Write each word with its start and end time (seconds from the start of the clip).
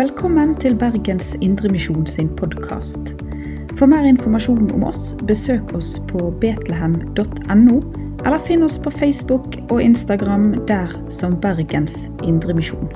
Velkommen 0.00 0.54
til 0.56 0.78
Bergens 0.80 1.34
Indremisjon 1.44 2.06
sin 2.08 2.28
podkast. 2.36 3.10
For 3.76 3.84
mer 3.84 4.06
informasjon 4.08 4.70
om 4.72 4.86
oss, 4.88 5.10
besøk 5.28 5.74
oss 5.76 5.90
på 6.08 6.30
betlehem.no, 6.40 7.74
eller 8.24 8.40
finn 8.46 8.64
oss 8.64 8.78
på 8.80 8.94
Facebook 8.96 9.58
og 9.68 9.82
Instagram 9.84 10.54
der 10.70 10.96
som 11.12 11.36
Bergens 11.42 12.08
Indremisjon. 12.24 12.88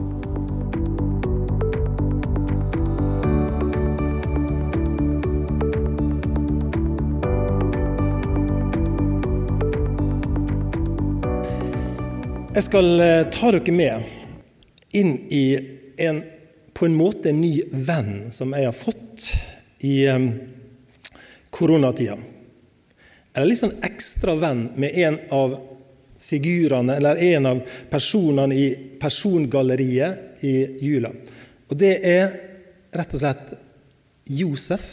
Jeg 12.54 12.70
skal 12.72 12.94
eh, 12.96 13.26
ta 13.28 13.52
dere 13.52 13.76
med 13.76 14.14
inn 14.96 15.18
i 15.28 15.46
en 16.00 16.24
på 16.74 16.86
en 16.86 16.96
måte 16.98 17.30
en 17.30 17.40
ny 17.40 17.62
venn 17.70 18.32
som 18.34 18.52
jeg 18.56 18.66
har 18.66 18.74
fått 18.76 19.28
i 19.86 19.96
koronatida. 21.54 22.16
Eller 23.34 23.50
litt 23.50 23.62
sånn 23.62 23.78
ekstra 23.86 24.34
venn 24.38 24.68
med 24.78 24.98
en 24.98 25.18
av 25.34 25.56
figurene, 26.24 26.96
eller 26.96 27.20
en 27.34 27.46
av 27.50 27.62
personene 27.90 28.56
i 28.56 28.66
persongalleriet 29.00 30.44
i 30.46 30.54
jula. 30.82 31.10
Og 31.70 31.76
det 31.78 31.94
er 32.06 32.34
rett 32.94 33.14
og 33.14 33.22
slett 33.22 33.54
Josef. 34.30 34.86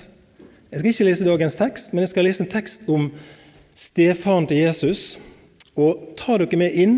Jeg 0.71 0.81
skal 0.81 0.91
ikke 0.91 1.07
lese 1.07 1.27
dagens 1.27 1.57
tekst, 1.59 1.91
men 1.93 2.03
jeg 2.03 2.13
skal 2.13 2.27
lese 2.27 2.43
en 2.43 2.51
tekst 2.51 2.87
om 2.91 3.09
stefaren 3.77 4.47
til 4.49 4.63
Jesus. 4.63 5.19
Og 5.79 6.13
ta 6.19 6.37
dere 6.41 6.59
med 6.59 6.75
inn 6.75 6.97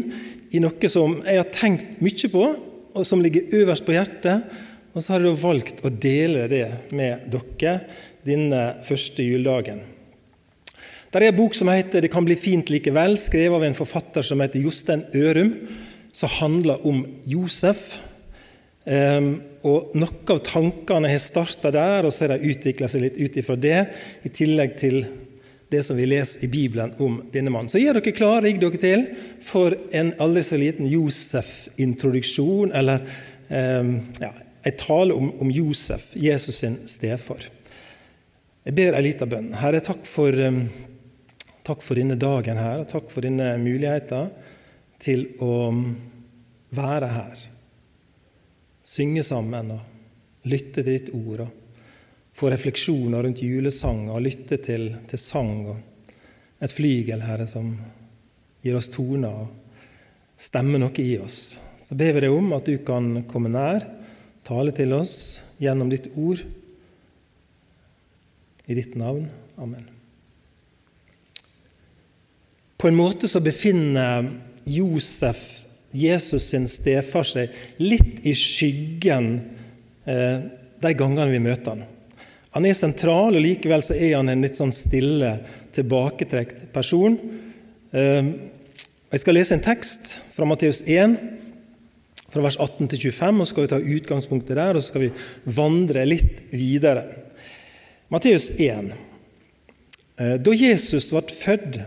i 0.53 0.61
noe 0.61 0.89
som 0.89 1.19
jeg 1.25 1.41
har 1.41 1.51
tenkt 1.53 2.01
mye 2.03 2.29
på, 2.33 2.45
og 2.93 3.07
som 3.09 3.21
ligger 3.21 3.53
øverst 3.61 3.85
på 3.85 3.95
hjertet. 3.95 4.45
Og 4.93 5.01
så 5.01 5.15
har 5.15 5.25
jeg 5.25 5.41
valgt 5.41 5.81
å 5.81 5.89
dele 5.89 6.45
det 6.51 6.67
med 6.93 7.25
dere 7.33 7.79
denne 8.23 8.61
første 8.85 9.25
juledagen. 9.25 9.81
Det 11.09 11.21
er 11.21 11.29
en 11.29 11.37
bok 11.37 11.53
som 11.53 11.67
heter 11.67 12.01
'Det 12.01 12.11
kan 12.11 12.25
bli 12.25 12.35
fint 12.35 12.69
likevel', 12.69 13.17
skrevet 13.17 13.55
av 13.55 13.63
en 13.63 13.73
forfatter 13.73 14.21
som 14.21 14.39
heter 14.39 14.61
Jostein 14.61 15.05
Ørum, 15.13 15.67
som 16.11 16.29
handler 16.29 16.85
om 16.85 17.05
Josef. 17.25 17.99
Um, 18.85 19.41
og 19.63 19.95
Noen 19.95 20.27
av 20.27 20.39
tankene 20.39 21.09
har 21.09 21.17
starta 21.17 21.71
der, 21.71 22.05
og 22.05 22.11
så 22.11 22.27
har 22.27 22.37
de 22.37 22.49
utvikla 22.51 22.87
seg 22.87 23.01
litt 23.01 23.17
ut 23.17 23.37
ifra 23.37 23.55
det, 23.55 23.87
i 24.25 24.29
tillegg 24.29 24.77
til 24.77 25.05
det 25.71 25.83
som 25.85 25.97
vi 25.97 26.05
leser 26.05 26.43
i 26.43 26.47
Bibelen 26.47 26.93
om 26.99 27.21
denne 27.31 27.49
mannen. 27.49 27.69
Så 27.69 27.79
gjør 27.79 28.01
dere 28.01 28.11
klare, 28.11 28.43
rigg 28.43 28.59
dere 28.59 28.77
til 28.77 29.07
for 29.41 29.73
en 29.93 30.13
aldri 30.19 30.43
så 30.43 30.57
liten 30.57 30.85
Josef-introduksjon, 30.85 32.73
eller 32.73 32.99
eh, 33.49 33.93
ja, 34.19 34.33
en 34.63 34.77
tale 34.79 35.13
om, 35.13 35.31
om, 35.41 35.51
Josef, 35.51 36.11
Jesus 36.15 36.61
sin 36.63 36.77
stefar. 36.87 37.49
Jeg 38.63 38.75
ber 38.77 38.95
ei 38.95 39.03
lita 39.09 39.27
bønn. 39.27 39.51
Herre, 39.59 39.81
takk 39.83 40.05
for, 40.07 40.31
um, 40.31 40.61
takk 41.67 41.83
for 41.83 41.99
denne 41.99 42.15
dagen 42.19 42.59
her, 42.61 42.83
og 42.83 42.91
takk 42.91 43.11
for 43.11 43.25
denne 43.25 43.53
muligheten 43.59 44.31
til 45.03 45.25
å 45.43 45.73
være 46.73 47.11
her. 47.11 47.43
Synge 48.87 49.25
sammen 49.27 49.75
og 49.75 50.47
lytte 50.47 50.79
til 50.81 50.93
ditt 50.93 51.11
ord. 51.15 51.45
og 51.47 51.59
få 52.33 52.49
refleksjoner 52.49 53.23
rundt 53.23 53.41
julesanger 53.45 54.13
og 54.13 54.23
lytte 54.25 54.57
til, 54.57 54.87
til 55.09 55.21
sang 55.21 55.67
og 55.69 56.63
et 56.63 56.71
flygel, 56.73 57.21
Herre, 57.21 57.45
som 57.49 57.75
gir 58.63 58.77
oss 58.79 58.89
toner 58.93 59.43
og 59.43 60.39
stemmer 60.39 60.81
noe 60.81 61.03
i 61.03 61.17
oss. 61.21 61.59
Så 61.83 61.97
ber 61.99 62.15
vi 62.15 62.23
deg 62.25 62.33
om 62.33 62.55
at 62.55 62.65
du 62.65 62.79
kan 62.85 63.25
komme 63.29 63.51
nær, 63.53 63.85
tale 64.47 64.73
til 64.75 64.93
oss 64.95 65.41
gjennom 65.61 65.91
ditt 65.91 66.09
ord. 66.15 66.43
I 68.67 68.77
ditt 68.77 68.95
navn. 68.99 69.27
Amen. 69.59 69.87
På 72.79 72.87
en 72.87 72.97
måte 72.99 73.27
så 73.31 73.39
befinner 73.43 74.27
Josef, 74.67 75.63
Jesus 75.91 76.49
sin 76.51 76.65
stefar, 76.67 77.23
seg 77.27 77.51
litt 77.79 78.25
i 78.27 78.33
skyggen 78.35 79.35
eh, 80.09 80.39
de 80.83 80.91
gangene 80.97 81.31
vi 81.31 81.39
møter 81.43 81.75
han. 81.75 81.85
Han 82.53 82.67
er 82.67 82.75
sentral, 82.77 83.37
og 83.37 83.43
likevel 83.43 83.83
så 83.85 83.95
er 83.95 84.17
han 84.17 84.31
en 84.31 84.43
litt 84.43 84.59
sånn 84.59 84.73
stille, 84.75 85.37
tilbaketrekt 85.73 86.67
person. 86.73 87.15
Eh, 87.95 88.33
jeg 89.13 89.21
skal 89.21 89.37
lese 89.37 89.55
en 89.55 89.63
tekst 89.63 90.17
fra 90.35 90.47
Matteus 90.49 90.83
1, 90.83 91.15
fra 92.33 92.43
vers 92.45 92.57
18 92.57 92.89
til 92.91 93.11
25, 93.11 93.39
og 93.39 93.45
så 93.47 93.53
skal 93.53 93.65
vi 93.65 93.71
ta 93.71 93.81
utgangspunktet 93.97 94.57
der, 94.57 94.75
og 94.75 94.81
så 94.81 94.91
skal 94.91 95.05
vi 95.05 95.11
vandre 95.55 96.05
litt 96.09 96.47
videre. 96.53 97.05
Matteus 98.13 98.51
1. 98.57 98.93
Eh, 100.19 100.37
da 100.41 100.55
Jesus 100.57 101.11
ble 101.13 101.23
født, 101.33 101.83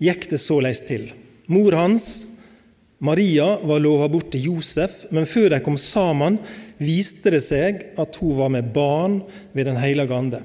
gikk 0.00 0.28
det 0.30 0.40
såleis 0.40 0.82
til. 0.86 1.10
Mor 1.50 1.74
hans, 1.76 2.26
Maria, 3.00 3.56
var 3.62 3.82
lova 3.82 4.08
bort 4.10 4.30
til 4.32 4.50
Josef, 4.50 5.04
men 5.14 5.28
før 5.28 5.54
de 5.54 5.62
kom 5.64 5.76
sammen, 5.80 6.38
viste 6.78 7.32
det 7.34 7.42
seg 7.44 7.82
at 7.98 8.16
hun 8.20 8.36
var 8.38 8.52
med 8.54 8.70
barn 8.74 9.20
ved 9.52 9.66
Den 9.70 9.80
hellige 9.80 10.14
ande. 10.14 10.42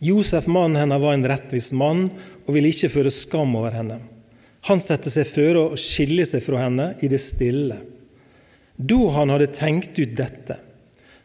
Josef, 0.00 0.46
mannen 0.48 0.80
hennes, 0.80 1.00
var 1.00 1.14
en 1.14 1.28
rettvis 1.28 1.72
mann 1.76 2.08
og 2.46 2.54
ville 2.54 2.70
ikke 2.72 2.92
føre 2.92 3.12
skam 3.12 3.52
over 3.58 3.74
henne. 3.76 4.00
Han 4.68 4.80
satte 4.80 5.12
seg 5.12 5.28
føre 5.28 5.60
å 5.60 5.78
skille 5.80 6.24
seg 6.28 6.44
fra 6.44 6.64
henne 6.64 6.92
i 7.04 7.08
det 7.08 7.20
stille. 7.22 7.78
Da 8.80 9.00
han 9.16 9.32
hadde 9.32 9.50
tenkt 9.52 9.98
ut 9.98 10.16
dette, 10.16 10.56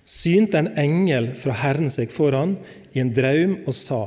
synte 0.05 0.59
en 0.59 0.73
engel 0.77 1.31
fra 1.39 1.55
Herren 1.63 1.91
seg 1.93 2.11
foran 2.11 2.57
i 2.93 3.01
en 3.01 3.13
drøm 3.15 3.61
og 3.63 3.73
sa:" 3.73 4.03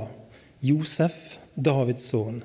Josef, 0.61 1.39
Davids 1.55 2.09
sønn, 2.11 2.43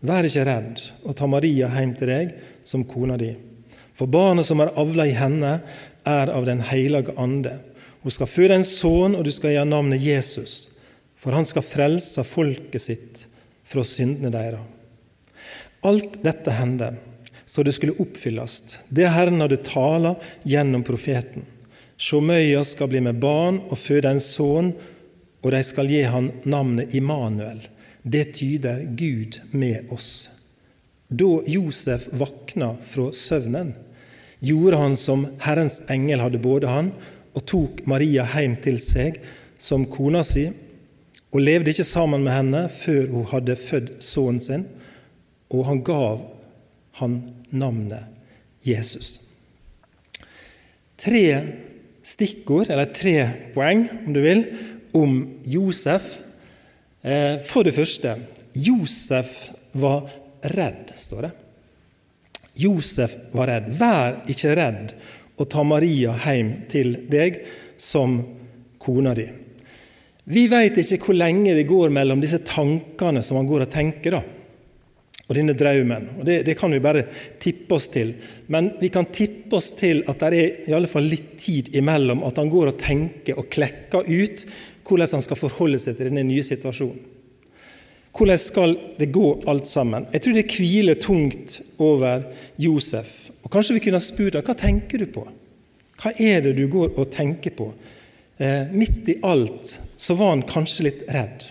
vær 0.00 0.26
ikke 0.26 0.46
redd 0.46 0.82
og 1.02 1.16
ta 1.18 1.26
Maria 1.26 1.68
hjem 1.74 1.92
til 1.98 2.10
deg 2.12 2.34
som 2.66 2.86
kona 2.86 3.16
di. 3.18 3.32
For 3.98 4.06
barnet 4.06 4.46
som 4.46 4.62
er 4.62 4.70
avla 4.78 5.08
i 5.10 5.16
henne, 5.18 5.58
er 6.06 6.30
av 6.30 6.46
Den 6.46 6.62
hellige 6.64 7.12
ande. 7.18 7.58
Hun 8.02 8.14
skal 8.14 8.30
føde 8.30 8.54
en 8.54 8.64
sønn, 8.64 9.16
og 9.18 9.24
du 9.26 9.32
skal 9.34 9.52
gi 9.52 9.64
navnet 9.66 10.00
Jesus, 10.00 10.70
for 11.18 11.34
han 11.34 11.44
skal 11.44 11.66
frelse 11.66 12.22
folket 12.24 12.80
sitt 12.80 13.26
fra 13.66 13.82
syndene 13.84 14.30
deres. 14.32 14.62
Alt 15.84 16.22
dette 16.24 16.54
hendte 16.54 16.94
så 17.58 17.62
det 17.62 17.72
skulle 17.72 17.92
oppfylles, 17.98 18.76
det 18.88 19.08
Herren 19.10 19.40
hadde 19.42 19.56
tala 19.66 20.12
gjennom 20.46 20.84
profeten. 20.86 21.42
Sjåmøya 21.98 22.36
møya 22.38 22.60
skal 22.62 22.86
bli 22.92 23.00
med 23.02 23.18
barn 23.18 23.58
og 23.66 23.80
føde 23.82 24.12
en 24.14 24.22
sønn, 24.22 24.68
og 25.42 25.48
de 25.50 25.62
skal 25.66 25.90
gi 25.90 26.04
han 26.06 26.28
navnet 26.46 26.94
Immanuel. 26.94 27.58
Det 28.06 28.36
tyder 28.38 28.84
Gud 28.94 29.40
med 29.50 29.90
oss. 29.90 30.30
Da 31.10 31.32
Josef 31.50 32.06
vakna 32.14 32.76
fra 32.92 33.08
søvnen, 33.10 33.74
gjorde 34.38 34.78
han 34.78 34.94
som 34.94 35.26
Herrens 35.42 35.82
engel 35.90 36.22
hadde 36.22 36.38
både 36.38 36.70
han, 36.70 36.94
og 37.34 37.42
tok 37.42 37.82
Maria 37.90 38.30
hjem 38.36 38.54
til 38.62 38.78
seg 38.78 39.18
som 39.58 39.90
kona 39.90 40.22
si, 40.22 40.46
og 41.34 41.42
levde 41.42 41.74
ikke 41.74 41.90
sammen 41.90 42.22
med 42.22 42.38
henne 42.38 42.66
før 42.70 43.10
hun 43.18 43.30
hadde 43.34 43.58
født 43.58 43.96
sønnen 43.98 44.44
sin, 44.46 44.68
og 45.50 45.66
han 45.66 45.82
gav 45.82 46.28
han 46.98 47.18
navnet 47.50 48.04
Jesus. 48.66 49.18
Tre 50.98 51.24
stikkord, 52.02 52.70
eller 52.70 52.90
tre 52.94 53.16
poeng, 53.54 53.86
om 54.06 54.14
du 54.16 54.20
vil, 54.24 54.44
om 54.96 55.18
Josef. 55.46 56.16
Eh, 57.02 57.38
for 57.46 57.66
det 57.66 57.76
første 57.76 58.16
Josef 58.58 59.50
var 59.78 60.08
redd, 60.54 60.94
står 60.96 61.28
det. 61.28 61.34
Josef 62.58 63.14
var 63.32 63.52
redd. 63.52 63.68
Vær 63.78 64.22
ikke 64.30 64.56
redd 64.58 64.94
å 65.38 65.46
ta 65.46 65.62
Maria 65.62 66.16
hjem 66.24 66.54
til 66.70 66.96
deg 67.10 67.42
som 67.78 68.18
kona 68.82 69.14
di. 69.14 69.28
Vi 70.28 70.44
vet 70.50 70.76
ikke 70.80 70.98
hvor 71.06 71.16
lenge 71.16 71.54
det 71.56 71.68
går 71.68 71.92
mellom 71.94 72.20
disse 72.20 72.40
tankene 72.44 73.22
som 73.24 73.38
han 73.38 73.48
går 73.48 73.64
og 73.64 73.72
tenker, 73.72 74.18
da, 74.18 74.22
og 75.28 75.36
denne 75.36 75.52
drømmen. 75.56 76.08
Og 76.18 76.24
det, 76.24 76.40
det, 76.46 76.56
kan 76.56 76.72
vi 76.72 76.80
bare 76.80 77.04
tippe 77.40 77.76
oss 77.76 77.90
til. 77.92 78.14
Men 78.48 78.72
vi 78.80 78.88
kan 78.92 79.10
tippe 79.12 79.58
oss 79.58 79.74
til 79.76 80.00
at 80.08 80.24
det 80.24 80.40
er 80.40 80.70
i 80.70 80.76
alle 80.76 80.88
fall 80.88 81.04
litt 81.04 81.34
tid 81.40 81.68
imellom 81.76 82.24
at 82.24 82.40
han 82.40 82.48
går 82.52 82.72
og 82.72 82.80
tenker 82.80 83.38
og 83.38 83.50
klekker 83.52 84.08
ut 84.08 84.46
hvordan 84.88 85.18
han 85.18 85.24
skal 85.24 85.36
forholde 85.36 85.80
seg 85.82 85.98
til 85.98 86.08
denne 86.08 86.24
nye 86.24 86.44
situasjonen. 86.44 87.16
Hvordan 88.18 88.40
skal 88.40 88.72
det 88.98 89.12
gå, 89.14 89.26
alt 89.46 89.68
sammen? 89.70 90.08
Jeg 90.10 90.24
tror 90.24 90.34
det 90.34 90.48
hviler 90.50 90.96
tungt 90.98 91.60
over 91.78 92.24
Josef. 92.58 93.28
Og 93.44 93.52
Kanskje 93.52 93.76
vi 93.76 93.82
kunne 93.84 94.00
ha 94.00 94.02
spurt 94.02 94.34
ham 94.34 94.46
hva 94.48 94.56
tenker 94.58 95.04
du 95.04 95.10
på? 95.12 95.26
Hva 95.98 96.14
er 96.16 96.42
det 96.46 96.56
du 96.56 96.64
går 96.72 96.96
og 96.96 97.12
tenker 97.12 97.54
på? 97.54 97.68
Eh, 98.38 98.72
midt 98.72 99.12
i 99.12 99.18
alt 99.26 99.76
så 99.98 100.16
var 100.18 100.32
han 100.32 100.46
kanskje 100.48 100.88
litt 100.88 101.04
redd. 101.12 101.46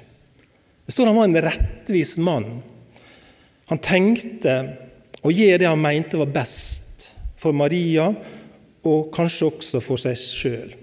Det 0.88 0.95
står 0.95 1.12
han 1.12 1.18
var 1.19 1.29
en 1.29 1.41
rettvis 1.45 2.18
mann. 2.24 2.50
Han 3.71 3.83
tenkte 3.83 4.57
å 5.25 5.31
gi 5.33 5.49
det 5.59 5.67
han 5.67 5.81
mente 5.81 6.19
var 6.19 6.31
best 6.31 7.11
for 7.39 7.55
Maria, 7.55 8.09
og 8.87 9.09
kanskje 9.13 9.49
også 9.49 9.81
for 9.83 9.99
seg 9.99 10.15
sjøl. 10.19 10.75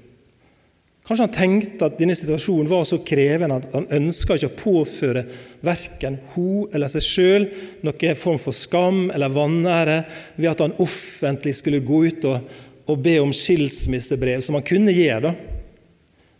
Kanskje 1.05 1.25
han 1.27 1.35
tenkte 1.37 1.85
at 1.85 1.99
denne 1.99 2.15
situasjonen 2.17 2.69
var 2.71 2.87
så 2.89 2.97
krevende 3.05 3.59
at 3.61 3.75
han 3.77 3.89
ønska 3.93 4.39
ikke 4.39 4.49
å 4.49 4.57
påføre 4.57 5.25
verken 5.65 6.17
hun 6.33 6.71
eller 6.73 6.89
seg 6.89 7.05
sjøl 7.05 7.45
noen 7.85 8.17
form 8.17 8.41
for 8.41 8.57
skam 8.57 9.11
eller 9.13 9.33
vanære 9.33 9.99
ved 10.39 10.49
at 10.55 10.63
han 10.65 10.77
offentlig 10.81 11.53
skulle 11.59 11.83
gå 11.85 12.07
ut 12.09 12.25
og, 12.31 12.49
og 12.89 13.03
be 13.05 13.19
om 13.21 13.35
skilsmissebrev, 13.37 14.41
som 14.45 14.57
han 14.57 14.65
kunne 14.65 14.97
gjøre, 14.97 15.29
da. 15.29 15.35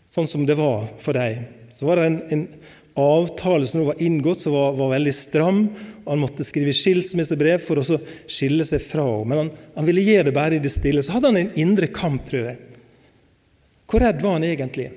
sånn 0.09 0.29
som 0.29 0.49
det 0.49 0.57
var 0.57 0.89
for 1.01 1.17
dem. 1.17 1.45
Så 1.69 1.85
var 1.85 2.01
det 2.01 2.09
en, 2.09 2.19
en 2.33 2.47
avtale 2.95 3.69
som 3.69 3.81
nå 3.81 3.89
var 3.91 4.01
inngått, 4.01 4.41
som 4.47 4.55
var, 4.55 4.73
var, 4.77 4.93
veldig 4.95 5.13
stram. 5.13 5.65
Og 6.05 6.13
Han 6.13 6.21
måtte 6.21 6.45
skrive 6.45 6.73
skilsmissebrev 6.75 7.59
for 7.65 7.81
å 7.81 7.99
skille 8.29 8.63
seg 8.67 8.83
fra 8.85 9.03
henne. 9.03 9.27
Men 9.27 9.41
han, 9.41 9.51
han 9.75 9.89
ville 9.89 10.05
gjøre 10.05 10.29
det 10.29 10.35
bare 10.37 10.59
i 10.59 10.63
det 10.63 10.71
stille. 10.71 11.03
Så 11.03 11.15
hadde 11.15 11.33
han 11.33 11.41
en 11.41 11.53
indre 11.59 11.89
kamp, 11.91 12.23
tror 12.29 12.51
jeg 12.51 12.61
hvor 13.85 14.01
redd 14.01 14.21
var 14.23 14.39
han 14.39 14.45
egentlig? 14.47 14.89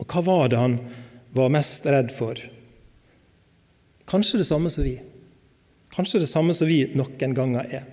Og 0.00 0.08
hva 0.08 0.22
var 0.24 0.48
det 0.50 0.60
han 0.60 0.78
var 1.36 1.52
mest 1.52 1.84
redd 1.86 2.12
for? 2.14 2.38
Kanskje 4.08 4.40
det 4.40 4.48
samme 4.48 4.72
som 4.72 4.86
vi. 4.86 4.96
Kanskje 5.92 6.22
det 6.22 6.30
samme 6.30 6.56
som 6.56 6.66
vi 6.66 6.80
noen 6.96 7.36
ganger 7.36 7.68
er. 7.68 7.84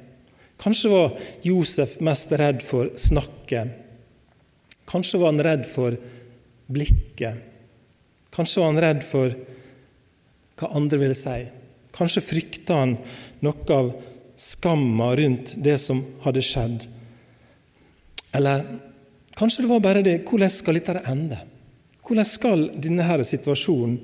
Kanskje 0.60 0.92
var 0.92 1.20
Josef 1.44 2.00
mest 2.04 2.32
redd 2.40 2.64
for 2.66 2.92
snakket. 3.00 3.76
Kanskje 4.90 5.20
var 5.22 5.34
han 5.34 5.44
redd 5.46 5.68
for 5.70 5.96
blikket. 6.72 7.44
Kanskje 8.36 8.64
var 8.64 8.72
han 8.72 8.84
redd 8.84 9.06
for 9.06 9.36
hva 10.60 10.72
andre 10.80 11.00
ville 11.04 11.16
si. 11.16 11.38
Kanskje 11.96 12.26
frykta 12.26 12.82
han 12.84 12.96
noe 13.46 13.76
av 13.76 13.92
skamma 14.40 15.12
rundt 15.20 15.56
det 15.58 15.78
som 15.82 16.02
hadde 16.24 16.44
skjedd. 16.46 16.86
Eller 18.36 18.64
Kanskje 19.40 19.64
det 19.64 19.70
var 19.72 19.80
bare 19.80 20.04
det 20.04 20.18
Hvordan 20.28 20.52
skal 20.52 20.76
dette 20.76 21.00
ende? 21.08 21.38
Hvordan 22.04 22.28
skal 22.28 22.66
denne 22.82 23.24
situasjonen 23.24 24.00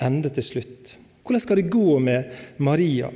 ende 0.00 0.30
til 0.32 0.46
slutt? 0.46 0.94
Hvordan 1.22 1.42
skal 1.42 1.60
det 1.60 1.72
gå 1.72 1.98
med 2.00 2.30
Maria? 2.58 3.10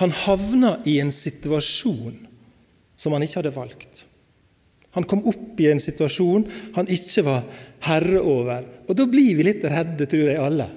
Han 0.00 0.14
havna 0.24 0.80
i 0.88 0.98
en 1.00 1.12
situasjon 1.14 2.16
som 2.96 3.14
han 3.14 3.22
ikke 3.22 3.40
hadde 3.40 3.54
valgt. 3.54 4.04
Han 4.96 5.06
kom 5.08 5.22
opp 5.28 5.60
i 5.60 5.70
en 5.70 5.80
situasjon 5.80 6.44
han 6.76 6.90
ikke 6.90 7.24
var 7.24 7.44
herre 7.86 8.20
over. 8.20 8.66
Og 8.88 8.96
da 8.98 9.06
blir 9.08 9.38
vi 9.38 9.46
litt 9.46 9.64
redde, 9.64 10.06
tror 10.06 10.28
jeg 10.28 10.40
alle. 10.40 10.68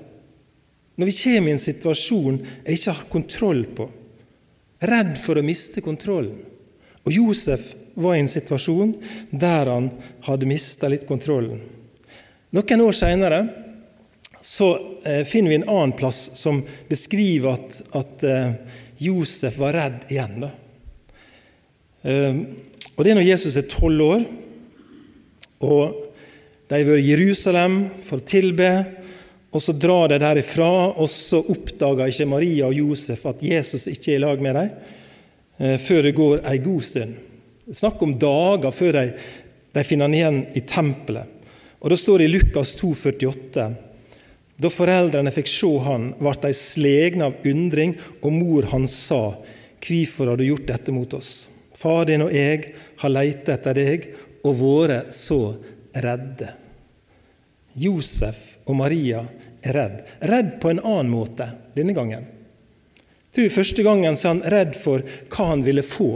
Når 0.96 1.10
vi 1.10 1.16
kommer 1.20 1.52
i 1.52 1.56
en 1.56 1.62
situasjon 1.62 2.38
jeg 2.66 2.78
ikke 2.78 2.94
har 2.96 3.10
kontroll 3.12 3.64
på. 3.76 3.88
Redd 4.86 5.16
for 5.20 5.40
å 5.40 5.46
miste 5.46 5.84
kontrollen. 5.84 6.38
Og 7.06 7.14
Josef 7.14 7.74
var 7.96 8.16
i 8.16 8.24
en 8.24 8.32
situasjon 8.32 8.96
der 9.32 9.72
han 9.72 9.90
hadde 10.28 10.50
mista 10.50 10.90
litt 10.92 11.06
kontrollen. 11.08 11.62
Noen 12.56 12.84
år 12.86 12.96
seinere 12.96 13.40
eh, 13.44 15.24
finner 15.28 15.52
vi 15.52 15.60
en 15.60 15.68
annen 15.68 15.96
plass 15.98 16.30
som 16.40 16.62
beskriver 16.90 17.56
at, 17.56 17.82
at 17.98 18.26
eh, 18.28 18.56
Josef 19.04 19.60
var 19.60 19.76
redd 19.76 20.12
igjen. 20.12 20.46
Da. 20.46 20.52
og 22.96 23.00
Det 23.04 23.12
er 23.12 23.18
når 23.18 23.28
Jesus 23.28 23.58
er 23.60 23.68
tolv 23.68 24.06
år, 24.06 24.22
og 25.66 26.06
de 26.70 26.78
har 26.78 26.88
vært 26.88 27.04
i 27.04 27.10
Jerusalem 27.12 27.80
for 28.06 28.22
å 28.22 28.28
tilbe. 28.28 28.70
Og 29.56 29.64
Så 29.64 29.72
drar 29.72 30.10
de 30.12 30.20
derifra, 30.20 30.68
og 31.00 31.08
så 31.10 31.40
oppdager 31.40 32.12
ikke 32.12 32.28
Maria 32.28 32.68
og 32.68 32.76
Josef 32.76 33.24
at 33.30 33.44
Jesus 33.46 33.88
ikke 33.88 34.12
er 34.12 34.18
i 34.18 34.24
lag 34.26 34.42
med 34.44 34.58
dem, 34.60 34.70
eh, 35.60 35.78
før 35.80 36.04
det 36.04 36.16
går 36.18 36.44
ei 36.44 36.58
god 36.60 36.84
stund. 36.84 37.16
Snakk 37.72 38.02
om 38.04 38.18
dager 38.20 38.76
før 38.76 38.92
de, 39.00 39.14
de 39.72 39.84
finner 39.84 40.10
han 40.10 40.18
igjen 40.18 40.42
i 40.60 40.62
tempelet. 40.68 41.32
Og 41.80 41.90
Da 41.90 41.96
står 41.96 42.20
det 42.20 42.28
i 42.28 42.34
Lukas 42.34 42.76
2, 42.76 42.92
48, 43.16 43.76
Da 44.60 44.70
foreldrene 44.72 45.32
fikk 45.32 45.50
se 45.52 45.72
han, 45.84 46.14
ble 46.20 46.34
de 46.42 46.52
slegne 46.56 47.26
av 47.28 47.48
undring, 47.48 47.96
og 48.24 48.32
mor 48.32 48.68
hans 48.72 48.92
sa, 49.08 49.38
Hvorfor 49.86 50.32
har 50.32 50.38
du 50.38 50.46
gjort 50.48 50.68
dette 50.68 50.92
mot 50.92 51.14
oss? 51.14 51.48
Far 51.76 52.06
din 52.06 52.24
og 52.26 52.34
jeg 52.34 52.74
har 52.98 53.12
leita 53.12 53.54
etter 53.54 53.76
deg 53.78 54.08
og 54.44 54.56
vært 54.58 55.14
så 55.14 55.56
redde. 55.94 56.56
Josef 57.76 58.56
og 58.66 58.78
Maria 58.80 59.26
er 59.66 59.78
redd. 59.78 60.00
Redd 60.32 60.56
på 60.62 60.72
en 60.72 60.82
annen 60.84 61.12
måte 61.12 61.50
denne 61.76 61.96
gangen. 61.98 62.26
Jeg 62.26 63.36
tror 63.36 63.56
Første 63.58 63.84
gangen 63.84 64.16
så 64.16 64.30
er 64.30 64.34
han 64.36 64.54
redd 64.54 64.78
for 64.80 65.04
hva 65.04 65.48
han 65.52 65.66
ville 65.66 65.84
få. 65.84 66.12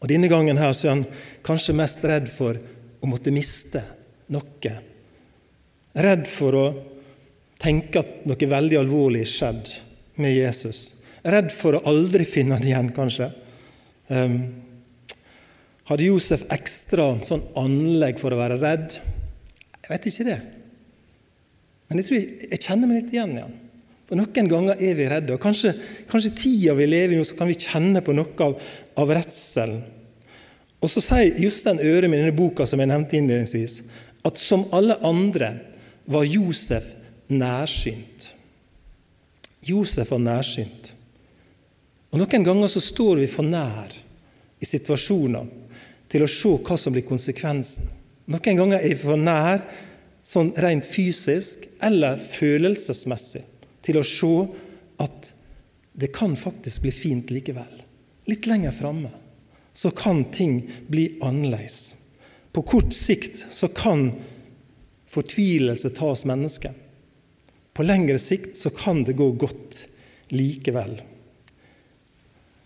Og 0.00 0.08
Denne 0.08 0.30
gangen 0.32 0.60
her 0.60 0.72
så 0.72 0.88
er 0.88 0.94
han 0.94 1.04
kanskje 1.44 1.76
mest 1.76 2.04
redd 2.08 2.30
for 2.32 2.56
å 3.00 3.10
måtte 3.10 3.34
miste 3.34 3.82
noe. 4.32 4.72
Redd 6.00 6.24
for 6.30 6.56
å 6.56 6.66
tenke 7.60 8.00
at 8.00 8.24
noe 8.28 8.50
veldig 8.54 8.78
alvorlig 8.80 9.26
skjedde 9.28 9.68
skjedd 9.68 10.20
med 10.20 10.34
Jesus. 10.36 10.80
Redd 11.22 11.52
for 11.52 11.76
å 11.76 11.84
aldri 11.88 12.24
finne 12.28 12.56
han 12.56 12.64
igjen, 12.64 12.92
kanskje. 12.96 13.28
Um, 14.08 14.38
hadde 15.90 16.06
Josef 16.06 16.46
ekstra 16.52 17.12
sånn 17.26 17.44
anlegg 17.58 18.20
for 18.22 18.32
å 18.32 18.40
være 18.40 18.60
redd? 18.60 18.96
Jeg 19.80 19.92
vet 19.92 20.08
ikke 20.10 20.26
det. 20.28 20.38
Men 21.90 22.00
jeg 22.00 22.06
tror 22.06 22.18
jeg, 22.20 22.50
jeg 22.52 22.62
kjenner 22.62 22.88
meg 22.88 23.00
litt 23.00 23.14
igjen 23.14 23.34
i 23.34 23.42
han. 23.42 23.56
For 24.06 24.18
Noen 24.18 24.50
ganger 24.50 24.82
er 24.82 24.94
vi 24.98 25.06
redde. 25.10 25.34
og 25.34 25.42
Kanskje, 25.42 25.72
kanskje 26.10 26.34
tida 26.38 26.74
vi 26.78 26.86
lever 26.86 27.14
i 27.14 27.18
nå, 27.18 27.26
så 27.26 27.36
kan 27.38 27.50
vi 27.50 27.58
kjenne 27.58 28.02
på 28.02 28.14
noe 28.14 28.46
av, 28.46 28.56
av 28.98 29.12
redselen. 29.14 29.82
Og 30.80 30.88
så 30.88 31.02
sier 31.04 31.36
Jostein 31.42 31.82
Ørum 31.84 32.14
i 32.14 32.20
denne 32.22 32.34
boka 32.34 32.64
som 32.66 32.80
jeg 32.80 32.88
nevnte 32.88 33.18
innledningsvis, 33.18 33.82
at 34.24 34.40
som 34.40 34.64
alle 34.76 34.96
andre 35.06 35.52
var 36.10 36.24
Josef 36.26 36.94
nærsynt. 37.30 38.30
Josef 39.66 40.10
var 40.14 40.22
nærsynt. 40.24 40.94
Og 42.10 42.18
Noen 42.18 42.46
ganger 42.46 42.70
så 42.72 42.82
står 42.82 43.22
vi 43.22 43.28
for 43.30 43.46
nær 43.46 43.92
i 44.60 44.66
situasjoner 44.66 45.46
til 46.10 46.24
å 46.24 46.30
se 46.30 46.56
hva 46.56 46.78
som 46.80 46.94
blir 46.94 47.06
konsekvensen. 47.06 47.86
Noen 48.30 48.58
ganger 48.58 48.80
er 48.80 48.94
vi 48.94 48.98
for 48.98 49.20
nær 49.20 49.62
sånn 50.30 50.52
rent 50.62 50.86
fysisk 50.86 51.66
eller 51.82 52.20
følelsesmessig 52.22 53.42
til 53.82 53.98
å 53.98 54.06
se 54.06 54.34
at 55.02 55.32
det 56.00 56.12
kan 56.14 56.36
faktisk 56.38 56.84
bli 56.84 56.92
fint 56.94 57.32
likevel. 57.34 57.82
Litt 58.30 58.46
lenger 58.46 58.74
framme 58.76 59.10
så 59.72 59.90
kan 59.90 60.24
ting 60.30 60.62
bli 60.86 61.18
annerledes. 61.24 61.96
På 62.52 62.62
kort 62.62 62.94
sikt 62.94 63.46
så 63.50 63.70
kan 63.74 64.10
fortvilelse 65.10 65.90
ta 65.96 66.12
oss 66.14 66.24
mennesker. 66.28 66.74
På 67.74 67.86
lengre 67.86 68.18
sikt 68.18 68.58
så 68.58 68.70
kan 68.74 69.04
det 69.06 69.18
gå 69.18 69.32
godt 69.38 69.84
likevel. 70.34 71.00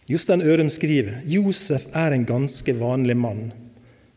Jostein 0.08 0.44
Ørum 0.44 0.68
skriver 0.72 1.22
Josef 1.24 1.86
er 1.96 2.12
en 2.12 2.26
ganske 2.28 2.76
vanlig 2.76 3.16
mann. 3.16 3.44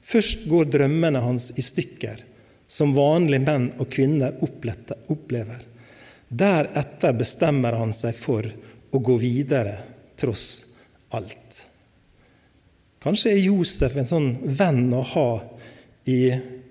Først 0.03 0.47
går 0.51 0.71
drømmene 0.71 1.21
hans 1.23 1.53
i 1.55 1.63
stykker, 1.63 2.23
som 2.67 2.95
vanlige 2.95 3.45
menn 3.45 3.69
og 3.79 3.89
kvinner 3.91 4.38
opplever. 4.43 5.63
Deretter 6.27 7.15
bestemmer 7.15 7.77
han 7.79 7.93
seg 7.95 8.15
for 8.19 8.47
å 8.91 9.00
gå 9.00 9.15
videre 9.21 9.77
tross 10.19 10.65
alt. 11.15 11.63
Kanskje 13.03 13.31
er 13.31 13.45
Josef 13.45 13.95
en 13.95 14.09
sånn 14.09 14.29
venn 14.43 14.89
å 14.95 15.03
ha 15.13 15.29
i 16.09 16.21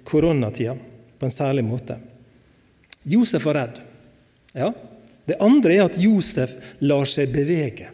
koronatida 0.07 0.75
på 1.17 1.27
en 1.27 1.33
særlig 1.33 1.65
måte. 1.65 1.97
Josef 3.07 3.47
var 3.49 3.61
redd. 3.61 3.81
Ja. 4.57 4.73
Det 5.27 5.39
andre 5.43 5.77
er 5.77 5.87
at 5.87 5.99
Josef 5.99 6.53
lar 6.85 7.09
seg 7.11 7.33
bevege. 7.35 7.89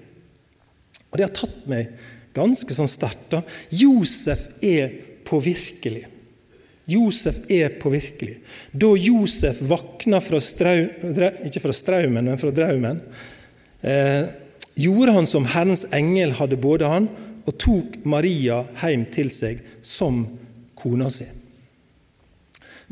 Og 1.13 1.19
Det 1.19 1.27
har 1.27 1.37
tatt 1.37 1.69
meg 1.69 1.93
ganske 2.35 2.75
sånn 2.75 2.91
sterkt. 2.91 3.37
Josef 3.71 4.49
er 4.65 4.93
påvirkelig. 5.29 6.07
Josef 6.91 7.45
er 7.51 7.77
påvirkelig. 7.79 8.41
Da 8.73 8.91
Josef 8.99 9.61
våkna 9.63 10.21
fra 10.21 10.41
strau, 10.43 10.89
ikke 11.47 11.63
fra 11.63 11.75
straumen, 11.77 12.27
men 12.27 12.41
fra 12.41 12.51
draumen, 12.51 13.01
eh, 13.83 14.27
gjorde 14.75 15.13
han 15.13 15.27
som 15.27 15.47
Herrens 15.47 15.87
engel 15.93 16.35
hadde 16.39 16.59
både 16.59 16.89
han, 16.89 17.09
og 17.47 17.59
tok 17.59 18.05
Maria 18.07 18.63
hjem 18.83 19.07
til 19.11 19.31
seg 19.31 19.63
som 19.83 20.25
kona 20.79 21.09
si. 21.11 21.27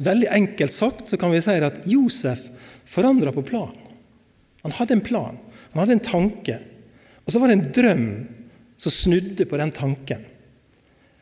Veldig 0.00 0.30
enkelt 0.32 0.73
sagt 0.73 1.11
så 1.11 1.18
kan 1.18 1.30
vi 1.30 1.42
si 1.42 1.50
at 1.50 1.87
Josef 1.87 2.47
forandra 2.87 3.32
på 3.35 3.44
plan. 3.47 3.75
Han 4.62 4.73
hadde 4.73 4.97
en 4.99 5.04
plan, 5.06 5.38
han 5.73 5.82
hadde 5.82 5.99
en 5.99 6.06
tanke. 6.06 6.59
Og 7.26 7.32
så 7.32 7.40
var 7.40 7.50
det 7.50 7.59
en 7.59 7.73
drøm 7.75 8.06
som 8.80 8.92
snudde 8.92 9.47
på 9.47 9.59
den 9.61 9.70
tanken. 9.70 10.25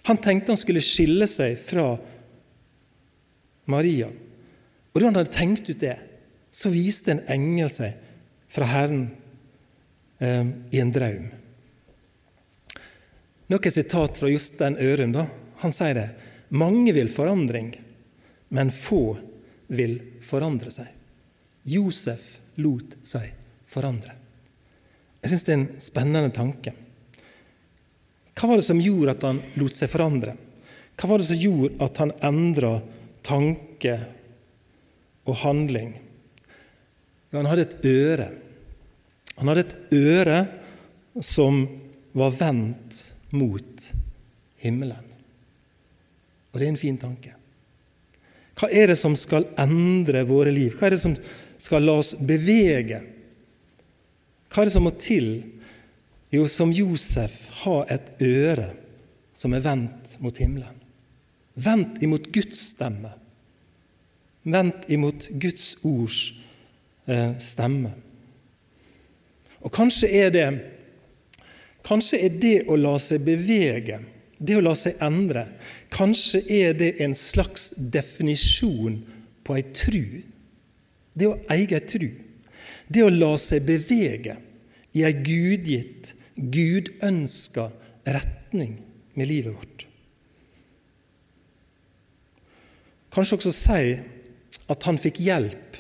Han 0.08 0.20
tenkte 0.24 0.54
han 0.54 0.60
skulle 0.60 0.84
skille 0.84 1.26
seg 1.28 1.58
fra 1.60 1.90
Maria. 1.96 2.14
Og 4.92 5.00
da 5.00 5.08
han 5.08 5.18
hadde 5.18 5.34
tenkt 5.34 5.68
ut 5.68 5.80
det, 5.80 5.96
så 6.50 6.72
viste 6.72 7.12
en 7.12 7.24
engel 7.30 7.70
seg 7.70 7.96
fra 8.50 8.66
Herren 8.70 9.04
eh, 10.18 10.48
i 10.72 10.80
en 10.80 10.92
drøm. 10.94 11.28
Noe 13.48 13.72
sitat 13.72 14.18
fra 14.20 14.28
Jostein 14.32 14.76
Ørum. 14.80 15.12
da. 15.12 15.26
Han 15.62 15.72
sier 15.72 15.94
det. 15.96 16.08
Mange 16.48 16.92
vil 16.96 17.08
forandring, 17.12 17.72
men 18.48 18.72
få 18.72 19.18
vil 19.68 19.98
forandre 20.24 20.72
seg. 20.72 20.88
Josef 21.68 22.38
lot 22.60 22.96
seg 23.04 23.30
forandre. 23.68 24.14
Jeg 25.22 25.32
syns 25.32 25.44
det 25.44 25.52
er 25.52 25.58
en 25.58 25.70
spennende 25.82 26.30
tanke. 26.32 26.72
Hva 28.38 28.50
var 28.50 28.60
det 28.60 28.68
som 28.68 28.80
gjorde 28.80 29.16
at 29.16 29.24
han 29.26 29.40
lot 29.58 29.74
seg 29.76 29.90
forandre? 29.92 30.36
Hva 30.98 31.10
var 31.10 31.20
det 31.20 31.28
som 31.28 31.40
gjorde 31.40 31.84
at 31.84 32.00
han 32.02 32.14
endra 32.24 32.78
tanke 33.26 33.96
og 35.28 35.40
handling? 35.42 35.94
Ja, 37.30 37.40
han 37.40 37.50
hadde 37.50 37.66
et 37.66 37.88
øre. 37.88 38.28
Han 39.38 39.50
hadde 39.50 39.66
et 39.66 39.76
øre 39.94 40.38
som 41.24 41.64
var 42.16 42.32
vendt 42.38 43.02
mot 43.36 43.88
himmelen. 44.62 45.04
Og 46.52 46.58
det 46.58 46.66
er 46.66 46.72
en 46.72 46.80
fin 46.80 46.98
tanke. 46.98 47.34
Hva 48.58 48.70
er 48.74 48.90
det 48.90 48.98
som 48.98 49.14
skal 49.18 49.46
endre 49.60 50.24
våre 50.26 50.50
liv? 50.54 50.74
Hva 50.74 50.88
er 50.88 50.96
det 50.96 51.02
som 51.04 51.14
skal 51.60 51.84
la 51.86 51.98
oss 52.00 52.14
bevege? 52.18 53.02
Hva 54.48 54.62
er 54.62 54.70
det 54.70 54.74
som 54.74 54.86
må 54.88 54.94
til? 54.98 55.30
Jo, 56.34 56.48
som 56.50 56.72
Josef, 56.74 57.36
ha 57.62 57.82
et 57.92 58.10
øre 58.24 58.72
som 59.36 59.54
er 59.54 59.62
vendt 59.64 60.16
mot 60.24 60.36
himmelen. 60.40 60.74
Vendt 61.58 62.02
imot 62.02 62.28
Guds 62.34 62.60
stemme. 62.70 63.10
Vent 64.48 64.86
imot 64.88 65.28
Guds 65.40 65.76
ords 65.82 66.32
eh, 67.06 67.34
stemme. 67.42 67.92
Og 69.64 69.72
kanskje 69.74 70.10
er 70.22 70.34
det 70.34 70.48
Kanskje 71.88 72.18
er 72.26 72.34
det 72.42 72.56
å 72.68 72.76
la 72.76 72.98
seg 73.00 73.22
bevege, 73.24 74.00
det 74.36 74.58
å 74.58 74.64
la 74.64 74.74
seg 74.76 74.98
endre, 75.00 75.44
kanskje 75.94 76.42
er 76.52 76.74
det 76.76 76.90
en 77.00 77.14
slags 77.16 77.70
definisjon 77.78 78.98
på 79.46 79.56
ei 79.56 79.64
tru. 79.72 80.02
Det 81.16 81.30
å 81.30 81.38
eie 81.54 81.64
ei 81.78 81.86
tru. 81.88 82.10
Det 82.92 83.06
å 83.06 83.08
la 83.14 83.30
seg 83.40 83.64
bevege 83.64 84.36
i 84.92 85.06
ei 85.06 85.14
gudgitt, 85.16 86.12
gudønska 86.36 87.70
retning 88.04 88.76
med 89.16 89.32
livet 89.32 89.56
vårt. 89.56 89.87
Kanskje 93.14 93.38
også 93.38 93.54
si 93.54 93.82
at 94.68 94.84
han 94.88 95.00
fikk 95.00 95.20
hjelp 95.24 95.78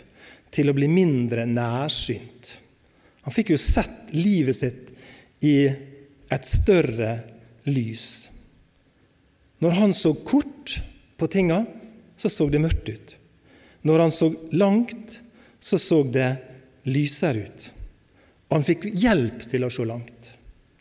til 0.54 0.70
å 0.70 0.76
bli 0.76 0.88
mindre 0.90 1.44
nærsynt. 1.48 2.52
Han 3.26 3.34
fikk 3.34 3.52
jo 3.52 3.60
sett 3.60 4.12
livet 4.16 4.56
sitt 4.56 5.44
i 5.44 5.68
et 5.68 6.48
større 6.48 7.12
lys. 7.68 8.28
Når 9.60 9.76
han 9.80 9.94
så 9.94 10.14
kort 10.14 10.78
på 11.18 11.28
tinga, 11.30 11.64
så 12.16 12.30
så 12.32 12.48
det 12.50 12.62
mørkt 12.62 12.88
ut. 12.88 13.16
Når 13.82 14.04
han 14.04 14.14
så 14.14 14.30
langt, 14.52 15.20
så 15.60 15.78
så 15.78 16.02
det 16.02 16.30
lysere 16.88 17.44
ut. 17.44 17.68
Og 18.48 18.56
han 18.58 18.66
fikk 18.66 18.88
hjelp 18.96 19.44
til 19.50 19.66
å 19.66 19.70
se 19.72 19.86
langt. 19.86 20.32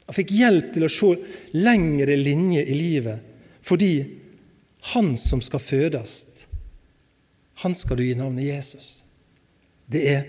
Han 0.07 0.15
fikk 0.15 0.31
hjelp 0.37 0.71
til 0.73 0.87
å 0.87 0.91
se 0.91 1.09
lengre 1.57 2.15
linjer 2.15 2.69
i 2.71 2.77
livet, 2.77 3.19
fordi 3.65 3.91
han 4.93 5.17
som 5.19 5.41
skal 5.43 5.59
fødes, 5.59 6.36
han 7.63 7.75
skal 7.75 7.97
du 7.97 8.05
gi 8.05 8.15
navnet 8.17 8.47
Jesus. 8.47 8.89
Det 9.87 10.03
er 10.11 10.27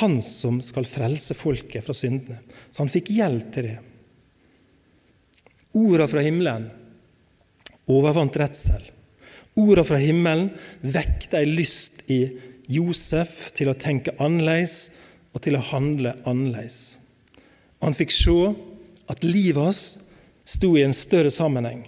han 0.00 0.20
som 0.22 0.60
skal 0.64 0.86
frelse 0.88 1.34
folket 1.36 1.86
fra 1.86 1.94
syndene. 1.96 2.40
Så 2.70 2.82
han 2.82 2.92
fikk 2.92 3.12
hjelp 3.14 3.52
til 3.54 3.68
det. 3.70 3.76
Orda 5.74 6.06
fra 6.10 6.22
himmelen 6.22 6.68
overvant 7.90 8.36
redsel. 8.36 8.82
Orda 9.60 9.84
fra 9.86 9.98
himmelen 10.00 10.50
vekte 10.80 11.40
ei 11.40 11.48
lyst 11.48 12.04
i 12.10 12.20
Josef 12.70 13.50
til 13.56 13.70
å 13.70 13.78
tenke 13.78 14.14
annerledes 14.22 14.88
og 15.34 15.42
til 15.44 15.58
å 15.58 15.66
handle 15.72 16.14
annerledes. 16.24 16.96
Han 17.84 17.96
fikk 17.96 18.14
se 18.14 18.38
at 19.12 19.26
livet 19.26 19.60
hans 19.60 19.82
sto 20.48 20.72
i 20.78 20.84
en 20.84 20.96
større 20.96 21.32
sammenheng. 21.32 21.84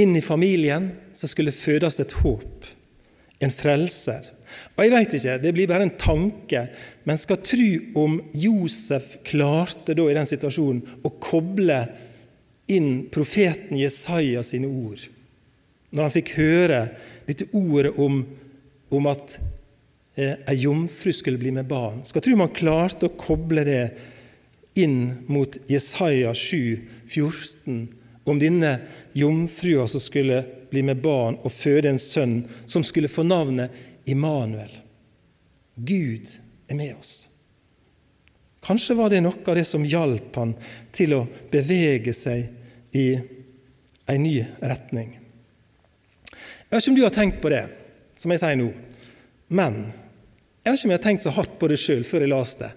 Inn 0.00 0.14
i 0.16 0.24
familien 0.24 0.90
så 1.16 1.28
skulle 1.28 1.52
fødes 1.52 1.98
et 2.00 2.14
håp, 2.22 2.64
en 3.40 3.52
frelser. 3.54 4.28
Og 4.76 4.84
jeg 4.84 4.92
vet 4.92 5.14
ikke, 5.14 5.38
Det 5.38 5.52
blir 5.54 5.68
bare 5.68 5.86
en 5.86 5.98
tanke, 5.98 6.68
men 7.04 7.18
skal 7.18 7.42
tro 7.44 7.70
om 7.94 8.20
Josef 8.34 9.18
klarte 9.24 9.94
da 9.94 10.08
i 10.08 10.16
den 10.16 10.26
situasjonen 10.26 10.82
å 11.04 11.12
koble 11.22 11.80
inn 12.70 13.08
profeten 13.10 13.78
Jesaja 13.78 14.42
sine 14.46 14.68
ord, 14.68 15.02
når 15.90 16.06
han 16.06 16.14
fikk 16.14 16.34
høre 16.36 16.82
dette 17.26 17.48
ordet 17.52 17.96
om, 17.98 18.22
om 18.90 19.08
at 19.10 19.38
eh, 20.14 20.54
jomfru 20.54 21.12
skulle 21.14 21.40
bli 21.40 21.52
med 21.54 21.68
barn. 21.70 22.04
Skal 22.06 22.22
tro 22.22 22.36
han 22.38 22.54
klarte 22.54 23.08
å 23.08 23.16
koble 23.18 23.64
det 23.66 23.82
inn 24.78 25.26
mot 25.30 25.56
Jesaja 25.70 26.34
7, 26.34 26.78
14, 27.10 27.80
om 28.30 28.38
denne 28.38 28.76
jomfrua 29.18 29.88
som 29.90 30.02
skulle 30.02 30.44
bli 30.70 30.82
med 30.86 31.02
barn 31.02 31.38
og 31.42 31.52
føde 31.52 31.90
en 31.90 32.00
sønn, 32.00 32.44
som 32.66 32.84
skulle 32.86 33.10
få 33.10 33.24
navnet 33.26 33.74
Immanuel. 34.10 34.72
Gud 35.74 36.30
er 36.68 36.78
med 36.78 36.94
oss. 36.96 37.26
Kanskje 38.64 38.96
var 38.98 39.10
det 39.10 39.22
noe 39.24 39.40
av 39.46 39.56
det 39.56 39.64
som 39.64 39.86
hjalp 39.86 40.36
han 40.36 40.52
til 40.92 41.14
å 41.16 41.24
bevege 41.52 42.12
seg 42.16 42.96
i 42.96 43.06
en 44.10 44.22
ny 44.22 44.36
retning. 44.60 45.16
Jeg 46.30 46.76
vet 46.76 46.82
ikke 46.82 46.92
om 46.92 46.98
du 46.98 47.06
har 47.06 47.14
tenkt 47.14 47.40
på 47.42 47.52
det, 47.52 47.64
som 48.18 48.30
jeg 48.30 48.42
sier 48.42 48.58
nå, 48.60 48.68
men 49.48 49.80
jeg 50.60 50.74
vet 50.74 50.76
ikke 50.76 50.88
om 50.88 50.92
jeg 50.92 50.98
har 50.98 51.06
tenkt 51.06 51.24
så 51.24 51.34
hardt 51.34 51.56
på 51.58 51.70
det 51.70 51.80
sjøl 51.80 52.04
før 52.06 52.26
jeg 52.26 52.32
leste 52.34 52.68
det. 52.68 52.74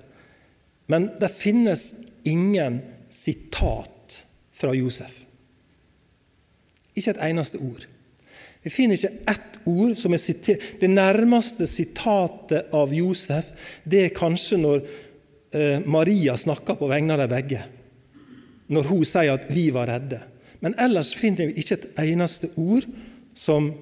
Men 0.92 1.10
det 1.20 1.30
finnes 1.32 1.84
ingen 2.28 2.80
sitat 3.14 4.18
fra 4.56 4.74
Josef. 4.76 5.23
Ikke 6.96 7.14
et 7.14 7.24
eneste 7.30 7.60
ord. 7.64 7.88
Vi 8.64 8.72
finner 8.72 8.96
ikke 8.96 9.32
ett 9.34 9.58
ord 9.68 9.96
som 10.00 10.14
er 10.16 10.22
sitert. 10.22 10.66
Det 10.80 10.90
nærmeste 10.90 11.68
sitatet 11.68 12.74
av 12.76 12.94
Josef 12.96 13.52
det 13.84 14.06
er 14.06 14.16
kanskje 14.16 14.60
når 14.62 14.84
eh, 14.84 15.80
Maria 15.86 16.38
snakker 16.40 16.78
på 16.80 16.90
vegne 16.92 17.16
av 17.16 17.24
de 17.24 17.32
begge 17.32 17.64
når 18.74 18.88
hun 18.88 19.04
sier 19.06 19.34
at 19.34 19.50
'vi 19.52 19.70
var 19.76 19.88
redde'. 19.88 20.22
Men 20.64 20.76
ellers 20.80 21.14
finner 21.16 21.50
vi 21.50 21.60
ikke 21.60 21.76
et 21.76 22.00
eneste 22.00 22.50
ord 22.56 22.86
som, 23.36 23.74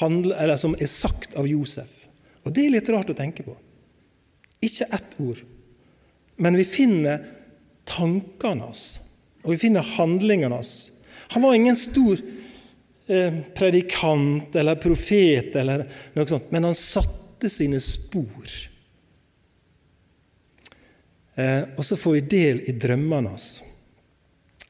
handler, 0.00 0.56
som 0.56 0.74
er 0.80 0.86
sagt 0.86 1.34
av 1.36 1.46
Josef. 1.46 2.06
Og 2.44 2.54
det 2.54 2.64
er 2.64 2.70
litt 2.70 2.88
rart 2.88 3.10
å 3.10 3.16
tenke 3.18 3.44
på. 3.44 3.56
Ikke 4.62 4.88
ett 4.96 5.18
ord. 5.20 5.42
Men 6.36 6.56
vi 6.56 6.64
finner 6.64 7.24
tankene 7.84 8.64
hans, 8.64 9.00
og 9.44 9.52
vi 9.54 9.60
finner 9.60 9.82
handlingene 9.96 10.54
hans. 10.54 10.90
Han 11.34 11.42
var 11.42 11.54
ingen 11.54 11.76
stor 11.76 12.20
eh, 13.06 13.38
predikant 13.56 14.56
eller 14.56 14.78
profet, 14.80 15.54
eller 15.56 15.86
noe 16.14 16.28
sånt, 16.30 16.50
men 16.54 16.68
han 16.68 16.78
satte 16.78 17.50
sine 17.52 17.80
spor. 17.82 18.56
Eh, 21.36 21.62
og 21.76 21.84
så 21.84 21.98
får 22.00 22.16
vi 22.16 22.24
del 22.36 22.62
i 22.70 22.76
drømmene 22.76 23.34
hans. 23.34 23.50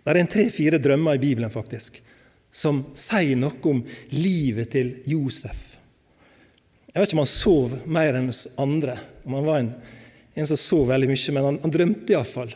Det 0.02 0.12
er 0.12 0.20
en 0.22 0.30
tre-fire 0.30 0.78
drømmer 0.82 1.18
i 1.18 1.22
Bibelen 1.22 1.50
faktisk, 1.50 2.00
som 2.50 2.84
sier 2.96 3.38
noe 3.38 3.58
om 3.70 3.82
livet 4.14 4.70
til 4.74 4.92
Josef. 5.06 5.76
Jeg 6.92 7.02
vet 7.02 7.10
ikke 7.10 7.18
om 7.18 7.24
han 7.24 7.28
sov 7.28 7.72
mer 7.92 8.16
enn 8.16 8.30
oss 8.32 8.46
andre, 8.62 8.94
om 9.26 9.34
han 9.36 9.48
var 9.50 9.58
en, 9.60 9.72
en 10.38 10.48
som 10.48 10.58
sov 10.60 10.86
veldig 10.88 11.10
mye, 11.10 11.34
men 11.36 11.48
han, 11.50 11.58
han 11.66 11.74
drømte 11.74 12.14
iallfall. 12.14 12.54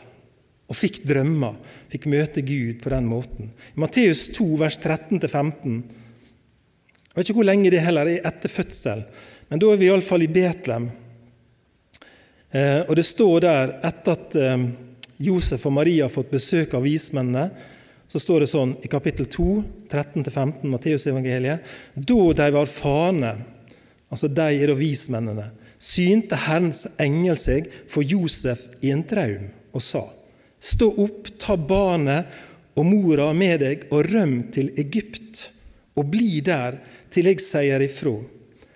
Og 0.71 0.79
fikk 0.79 1.01
drømmer, 1.05 1.59
fikk 1.91 2.07
møte 2.11 2.43
Gud 2.45 2.79
på 2.83 2.91
den 2.93 3.07
måten. 3.09 3.51
I 3.75 3.81
Matteus 3.83 4.29
2, 4.35 4.47
vers 4.61 4.79
13-15 4.79 5.81
Jeg 7.11 7.17
vet 7.17 7.27
ikke 7.27 7.41
hvor 7.41 7.49
lenge 7.49 7.71
det 7.73 7.83
heller 7.83 8.07
er 8.07 8.27
etter 8.29 8.51
fødsel, 8.51 9.03
men 9.51 9.59
da 9.59 9.67
er 9.67 9.79
vi 9.81 9.89
iallfall 9.89 10.23
i 10.23 10.29
Betlehem. 10.31 10.85
Eh, 12.51 12.87
og 12.87 12.95
det 12.95 13.03
står 13.03 13.43
der 13.43 13.73
etter 13.83 14.15
at 14.15 14.37
eh, 14.39 14.63
Josef 15.27 15.65
og 15.67 15.75
Maria 15.75 16.05
har 16.07 16.13
fått 16.13 16.31
besøk 16.31 16.77
av 16.77 16.85
vismennene, 16.87 17.49
så 18.07 18.19
står 18.19 18.43
det 18.43 18.49
sånn 18.51 18.71
i 18.83 18.91
kapittel 18.91 19.27
2, 19.31 19.49
13-15, 19.91 20.63
Matteusevangeliet. 20.71 21.67
Da 21.95 22.23
de 22.39 22.47
var 22.55 22.71
fane, 22.71 23.33
altså 24.11 24.31
de 24.31 24.47
er 24.55 24.71
da 24.71 24.75
vismennene, 24.79 25.49
synte 25.81 26.39
Herrens 26.47 26.85
engel 26.99 27.39
seg 27.39 27.67
for 27.91 28.07
Josef 28.07 28.69
i 28.83 28.95
en 28.95 29.03
traum 29.07 29.51
og 29.75 29.83
sa:" 29.83 30.07
Stå 30.61 30.91
opp, 31.01 31.31
ta 31.41 31.57
barnet 31.57 32.77
og 32.77 32.85
mora 32.85 33.31
med 33.33 33.63
deg 33.63 33.87
og 33.89 34.05
røm 34.11 34.35
til 34.53 34.69
Egypt, 34.79 35.47
og 35.97 36.11
bli 36.13 36.39
der 36.45 36.77
til 37.11 37.27
jeg 37.31 37.41
sier 37.43 37.83
ifra. 37.83 38.13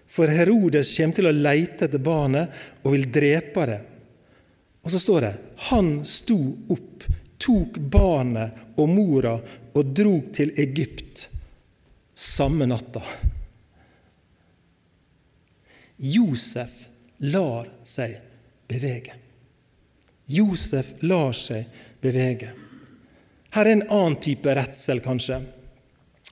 For 0.09 0.31
Herodes 0.31 0.93
kommer 0.97 1.19
til 1.19 1.29
å 1.29 1.35
leite 1.35 1.87
etter 1.87 2.01
barnet 2.01 2.81
og 2.83 2.95
vil 2.95 3.05
drepe 3.13 3.67
det. 3.69 3.79
Og 4.85 4.91
så 4.93 5.01
står 5.01 5.25
det 5.25 5.33
han 5.69 5.93
sto 6.07 6.39
opp, 6.73 7.05
tok 7.41 7.79
barnet 7.91 8.77
og 8.79 8.89
mora 8.89 9.35
og 9.75 9.95
drog 9.95 10.29
til 10.35 10.53
Egypt 10.61 11.27
samme 12.15 12.65
natta. 12.65 13.01
Josef 15.97 16.87
lar 17.17 17.67
seg 17.83 18.17
bevege. 18.67 19.25
Josef 20.25 20.94
lar 21.05 21.34
seg 21.38 21.65
bevege. 22.01 22.51
Her 23.55 23.65
er 23.65 23.77
en 23.77 23.86
annen 23.88 24.17
type 24.20 24.55
redsel, 24.58 25.00
kanskje. 25.03 25.39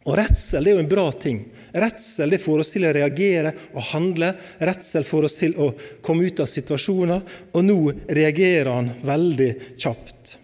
Og 0.03 0.17
redsel 0.19 0.67
er 0.67 0.75
jo 0.75 0.81
en 0.83 0.89
bra 0.91 1.05
ting. 1.15 1.43
Redsel 1.71 2.33
det 2.33 2.41
får 2.43 2.63
oss 2.63 2.73
til 2.73 2.85
å 2.85 2.93
reagere 2.93 3.53
og 3.71 3.85
handle. 3.93 4.33
Redsel 4.59 5.05
får 5.07 5.27
oss 5.29 5.37
til 5.39 5.55
å 5.55 5.69
komme 6.03 6.27
ut 6.27 6.41
av 6.43 6.49
situasjoner, 6.51 7.21
og 7.55 7.63
nå 7.63 7.77
reagerer 8.09 8.71
han 8.73 8.91
veldig 9.05 9.51
kjapt. 9.77 10.35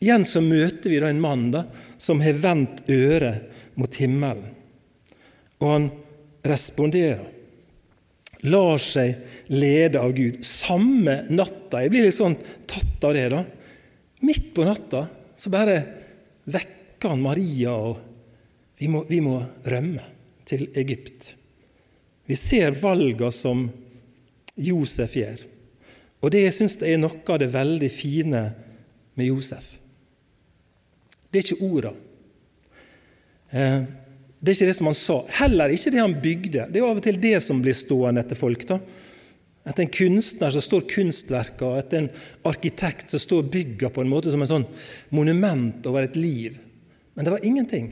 Igjen 0.00 0.24
så 0.24 0.40
møter 0.40 0.88
vi 0.88 1.02
da 1.02 1.10
en 1.12 1.20
mann 1.20 1.50
da, 1.52 1.66
som 2.00 2.22
har 2.24 2.38
vendt 2.40 2.86
øret 2.88 3.76
mot 3.76 4.00
himmelen. 4.00 4.48
Og 5.60 5.68
han 5.68 5.90
responderer. 6.48 7.39
Lar 8.48 8.80
seg 8.80 9.50
lede 9.52 10.00
av 10.00 10.14
Gud. 10.16 10.40
Samme 10.44 11.24
natta. 11.28 11.82
Jeg 11.82 11.92
blir 11.92 12.06
litt 12.06 12.16
sånn 12.16 12.38
tatt 12.70 13.04
av 13.04 13.16
det. 13.16 13.26
da. 13.32 13.44
Midt 14.24 14.52
på 14.56 14.64
natta 14.64 15.06
så 15.36 15.52
bare 15.52 15.76
vekker 16.50 17.12
han 17.14 17.22
Maria, 17.24 17.72
og 17.72 18.00
vi 18.80 18.88
må, 18.92 19.04
vi 19.08 19.20
må 19.24 19.38
rømme 19.68 20.04
til 20.48 20.66
Egypt. 20.76 21.34
Vi 22.28 22.36
ser 22.36 22.76
valga 22.80 23.30
som 23.34 23.64
Josef 24.60 25.16
gjør. 25.16 25.44
Og 26.20 26.32
det 26.32 26.44
jeg 26.44 26.68
er 26.84 27.00
noe 27.00 27.22
av 27.32 27.40
det 27.40 27.48
veldig 27.52 27.90
fine 27.92 28.42
med 29.16 29.28
Josef. 29.28 29.76
Det 31.30 31.40
er 31.40 31.46
ikke 31.46 31.66
orda. 31.66 31.92
Eh, 33.50 33.82
det 34.40 34.52
er 34.52 34.56
ikke 34.56 34.70
det 34.70 34.78
som 34.78 34.88
han 34.88 34.96
sa. 34.96 35.18
Heller 35.42 35.72
ikke 35.74 35.92
det 35.92 36.00
han 36.00 36.16
bygde. 36.22 36.66
Det 36.70 36.78
er 36.78 36.82
jo 36.82 36.88
av 36.88 37.00
og 37.00 37.04
til 37.04 37.20
det 37.20 37.36
som 37.44 37.60
blir 37.60 37.76
stående 37.76 38.22
etter 38.24 38.38
folk. 38.38 38.64
da. 38.68 38.80
Etter 39.68 39.84
en 39.84 39.92
kunstner 39.92 40.52
så 40.54 40.62
står 40.64 40.86
kunstverket, 40.88 41.64
og 41.66 41.76
etter 41.76 42.00
en 42.00 42.12
arkitekt 42.48 43.12
så 43.12 43.20
står 43.20 43.50
bygga 43.52 43.90
på 43.92 44.00
en 44.00 44.08
måte 44.08 44.32
som 44.32 44.40
en 44.40 44.48
sånn 44.48 44.68
monument 45.12 45.84
over 45.90 46.06
et 46.06 46.16
liv. 46.16 46.56
Men 47.12 47.26
det 47.26 47.34
var 47.34 47.44
ingenting. 47.44 47.90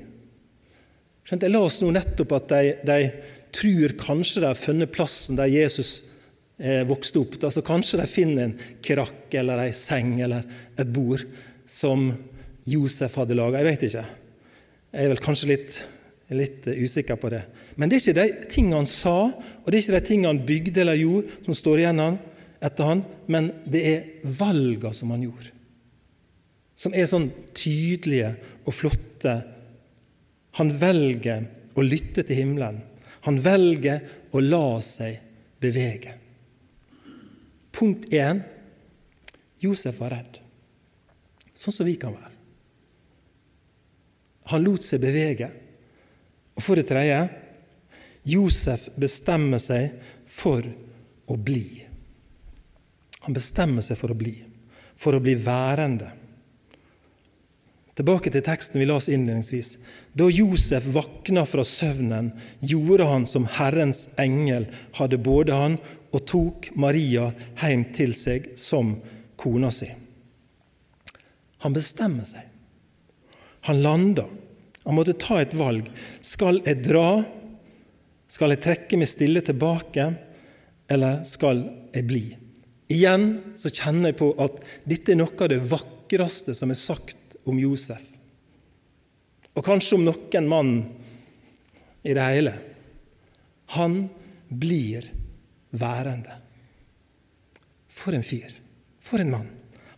Skjønt, 1.29 1.45
jeg 1.45 1.53
las 1.53 1.83
nå 1.83 1.91
nettopp 1.93 2.33
at 2.39 2.55
de, 2.55 2.71
de, 2.89 3.11
tror 3.53 3.93
kanskje 4.01 4.41
de 4.41 4.49
har 4.49 4.57
funnet 4.61 4.93
plassen 4.93 5.37
der 5.37 5.51
Jesus 5.53 5.91
eh, 6.57 6.81
vokste 6.89 7.21
opp. 7.21 7.37
Altså 7.43 7.65
Kanskje 7.65 8.01
de 8.01 8.09
finner 8.09 8.47
en 8.47 8.57
krakk 8.85 9.37
eller 9.37 9.67
ei 9.67 9.75
seng 9.77 10.19
eller 10.25 10.49
et 10.77 10.89
bord 10.93 11.25
som 11.69 12.09
Josef 12.69 13.17
hadde 13.21 13.37
laga. 13.37 13.61
Jeg 13.61 13.69
vet 13.69 13.87
ikke. 13.89 14.07
Jeg 14.93 15.05
er 15.05 15.13
vel 15.13 15.23
kanskje 15.25 15.51
litt, 15.53 15.83
litt 16.37 16.67
usikker 16.69 17.17
på 17.17 17.31
det. 17.33 17.45
Men 17.77 17.89
det 17.89 17.99
er 17.99 18.03
ikke 18.03 18.19
de 18.19 18.49
tingene 18.53 18.81
han 18.83 18.91
sa, 18.91 19.31
og 19.33 19.69
det 19.69 19.79
er 19.79 19.85
ikke 19.85 19.97
de 19.97 20.09
tingene 20.09 20.33
han 20.35 20.43
bygde 20.49 20.83
eller 20.83 20.99
gjorde, 21.01 21.39
som 21.47 21.57
står 21.57 21.85
igjen 21.85 22.03
etter 22.59 22.91
han, 22.91 23.05
men 23.31 23.53
det 23.71 23.85
er 23.87 24.35
valgene 24.39 24.97
som 24.97 25.15
han 25.15 25.25
gjorde. 25.25 25.55
Som 26.79 26.95
er 26.95 27.09
sånn 27.11 27.31
tydelige 27.57 28.35
og 28.67 28.75
flotte. 28.77 29.35
Han 30.59 30.71
velger 30.79 31.49
å 31.79 31.85
lytte 31.87 32.25
til 32.27 32.43
himmelen. 32.43 32.83
Han 33.27 33.41
velger 33.43 34.03
å 34.35 34.43
la 34.43 34.79
seg 34.85 35.19
bevege. 35.63 36.15
Punkt 37.75 38.11
én 38.15 38.43
Josef 39.63 39.99
var 39.99 40.13
redd, 40.15 40.39
sånn 41.55 41.75
som 41.75 41.87
vi 41.87 41.97
kan 41.99 42.15
være. 42.15 42.35
Han 44.53 44.63
lot 44.65 44.85
seg 44.87 45.03
bevege. 45.03 45.51
Og 46.59 46.65
for 46.65 46.79
det 46.79 46.89
tredje 46.91 47.21
Josef 48.29 48.89
bestemmer 48.99 49.61
seg 49.63 49.95
for 50.29 50.67
å 51.29 51.37
bli. 51.39 51.85
Han 53.25 53.37
bestemmer 53.37 53.85
seg 53.85 53.99
for 54.01 54.13
å 54.13 54.19
bli, 54.19 54.35
for 54.99 55.15
å 55.15 55.23
bli 55.23 55.37
værende. 55.39 56.11
Tilbake 57.99 58.31
til 58.31 58.45
teksten 58.47 58.79
vi 58.79 58.87
las 58.87 59.09
innledningsvis. 59.11 59.73
Da 60.15 60.29
Josef 60.31 60.85
våkna 60.95 61.43
fra 61.49 61.65
søvnen, 61.67 62.31
gjorde 62.61 63.09
han 63.09 63.27
som 63.27 63.49
Herrens 63.59 64.05
engel 64.19 64.69
hadde 64.99 65.19
både 65.19 65.57
han, 65.57 65.79
og 66.15 66.25
tok 66.31 66.69
Maria 66.79 67.33
hjem 67.61 67.89
til 67.97 68.15
seg 68.17 68.53
som 68.59 68.95
kona 69.39 69.71
si. 69.75 69.89
Han 71.67 71.75
bestemmer 71.75 72.29
seg. 72.29 72.47
Han 73.67 73.83
landa. 73.83 74.29
Han 74.89 74.97
måtte 74.97 75.13
ta 75.21 75.37
et 75.43 75.53
valg. 75.53 75.91
Skal 76.25 76.63
jeg 76.65 76.81
dra? 76.81 77.21
Skal 78.29 78.55
jeg 78.55 78.63
trekke 78.65 78.97
meg 78.97 79.11
stille 79.11 79.43
tilbake, 79.45 80.07
eller 80.89 81.21
skal 81.29 81.61
jeg 81.93 82.07
bli? 82.09 82.23
Igjen 82.89 83.27
så 83.53 83.69
kjenner 83.69 84.15
jeg 84.15 84.17
på 84.23 84.31
at 84.41 84.63
dette 84.89 85.13
er 85.13 85.21
noe 85.21 85.37
av 85.45 85.53
det 85.53 85.61
vakreste 85.69 86.57
som 86.57 86.73
er 86.73 86.81
sagt 86.81 87.37
om 87.45 87.61
Josef. 87.61 88.15
Og 89.53 89.67
kanskje 89.67 89.99
om 89.99 90.09
noen 90.09 90.49
mann 90.49 90.73
i 92.09 92.17
det 92.17 92.25
hele. 92.31 92.57
Han 93.77 94.01
blir 94.49 95.05
værende. 95.77 96.41
For 97.93 98.17
en 98.17 98.25
fyr. 98.25 98.57
For 99.05 99.21
en 99.21 99.37
mann. 99.37 99.49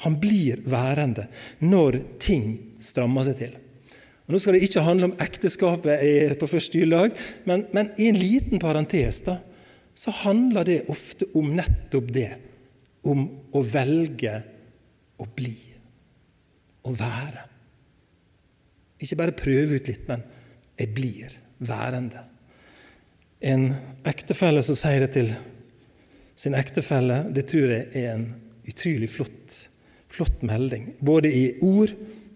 Han 0.02 0.18
blir 0.18 0.66
værende 0.66 1.30
når 1.62 2.02
ting 2.18 2.56
strammer 2.82 3.30
seg 3.30 3.38
til. 3.38 3.58
Og 4.30 4.36
nå 4.36 4.38
skal 4.38 4.54
det 4.54 4.62
ikke 4.62 4.84
handle 4.86 5.08
om 5.08 5.16
ekteskapet 5.18 6.36
på 6.38 6.46
første 6.46 6.78
juledag, 6.78 7.16
men, 7.50 7.64
men, 7.74 7.88
i 7.98 8.06
en 8.06 8.18
liten 8.20 8.60
parentes 8.62 9.16
da, 9.26 9.40
så 9.90 10.14
handler 10.20 10.68
det 10.68 10.76
ofte 10.94 11.26
om 11.34 11.48
nettopp 11.58 12.12
det. 12.14 12.28
Om 13.10 13.24
å 13.58 13.64
velge 13.66 14.36
å 15.18 15.26
bli. 15.34 15.56
Å 16.86 16.94
være. 16.94 17.42
Ikke 19.02 19.18
bare 19.18 19.34
prøve 19.34 19.80
ut 19.80 19.90
litt, 19.90 20.06
men 20.06 20.22
jeg 20.78 20.94
blir 20.94 21.34
værende. 21.66 22.22
En 23.42 23.66
ektefelle 24.06 24.62
som 24.62 24.78
sier 24.78 25.08
det 25.08 25.12
til 25.18 25.34
sin 26.38 26.54
ektefelle, 26.54 27.24
det 27.34 27.48
tror 27.50 27.74
jeg 27.74 27.90
er 27.98 28.12
en 28.14 28.28
utrolig 28.70 29.10
flott 29.10 29.64
Flott 30.10 30.40
melding, 30.42 30.88
både 30.98 31.30
i 31.30 31.44
ord 31.62 31.92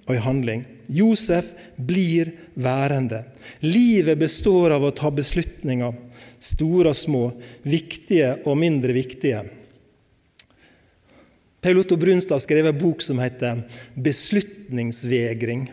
og 0.06 0.12
i 0.14 0.20
handling. 0.22 0.60
Josef 0.86 1.50
blir 1.76 2.32
værende. 2.54 3.24
Livet 3.60 4.18
består 4.18 4.74
av 4.76 4.84
å 4.86 4.94
ta 4.94 5.10
beslutninger, 5.14 5.94
store 6.42 6.92
og 6.92 6.98
små, 6.98 7.24
viktige 7.62 8.34
og 8.44 8.58
mindre 8.60 8.96
viktige. 8.96 9.44
Paul 11.64 11.80
Otto 11.80 11.96
Brunstad 11.96 12.42
skrev 12.44 12.68
en 12.68 12.78
bok 12.78 13.02
som 13.02 13.18
heter 13.18 13.64
'Beslutningsvegring'. 13.96 15.68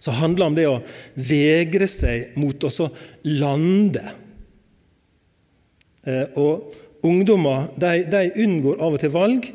Som 0.00 0.14
handler 0.14 0.46
om 0.46 0.54
det 0.54 0.66
å 0.68 0.82
vegre 1.16 1.86
seg 1.86 2.36
mot 2.36 2.64
å 2.64 2.90
lande. 3.24 4.04
Eh, 6.04 6.26
og 6.36 6.74
Ungdommer 7.04 7.68
de, 7.76 8.04
de 8.08 8.32
unngår 8.44 8.80
av 8.80 8.96
og 8.96 9.02
til 9.02 9.12
valg 9.12 9.48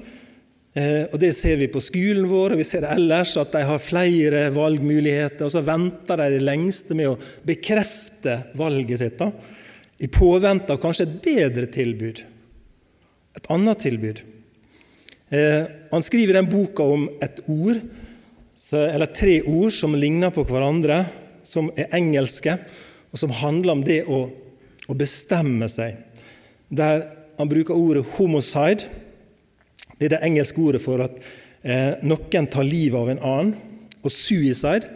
og 0.80 1.18
Det 1.20 1.32
ser 1.36 1.58
vi 1.60 1.68
på 1.72 1.82
skolen 1.84 2.28
vår, 2.30 2.54
og 2.54 2.62
vi 2.62 2.68
ser 2.68 2.86
ellers, 2.88 3.36
at 3.42 3.52
de 3.56 3.64
har 3.68 3.82
flere 3.84 4.48
valgmuligheter. 4.56 5.46
Og 5.48 5.54
så 5.54 5.64
venter 5.66 6.22
de 6.22 6.28
det 6.36 6.44
lengste 6.46 6.98
med 6.98 7.12
å 7.12 7.18
bekrefte 7.48 8.36
valget 8.60 9.02
sitt, 9.02 9.18
da, 9.20 9.32
i 10.00 10.08
påvente 10.08 10.72
av 10.72 10.80
kanskje 10.82 11.08
et 11.08 11.16
bedre 11.26 11.70
tilbud. 11.74 12.22
Et 13.40 13.50
annet 13.52 13.82
tilbud. 13.84 14.22
Eh, 15.30 15.64
han 15.92 16.06
skriver 16.06 16.40
den 16.40 16.50
boka 16.50 16.86
om 16.86 17.08
et 17.22 17.42
ord, 17.50 17.82
eller 18.74 19.12
tre 19.16 19.40
ord 19.48 19.74
som 19.74 19.96
ligner 19.98 20.34
på 20.36 20.44
hverandre, 20.48 21.04
som 21.46 21.72
er 21.80 21.92
engelske, 21.98 22.56
og 23.10 23.22
som 23.22 23.34
handler 23.34 23.74
om 23.74 23.84
det 23.86 24.04
å, 24.06 24.28
å 24.90 24.98
bestemme 24.98 25.70
seg. 25.72 25.98
Der 26.70 27.08
han 27.40 27.50
bruker 27.50 27.74
ordet 27.74 28.06
'homicide', 28.06 28.86
det 30.00 30.08
er 30.08 30.16
det 30.16 30.24
engelske 30.24 30.62
ordet 30.64 30.82
for 30.82 31.04
at 31.04 31.20
eh, 31.62 32.00
noen 32.08 32.48
tar 32.52 32.68
livet 32.68 33.00
av 33.00 33.12
en 33.12 33.20
annen. 33.20 33.54
Og 34.00 34.12
'suicide' 34.12 34.88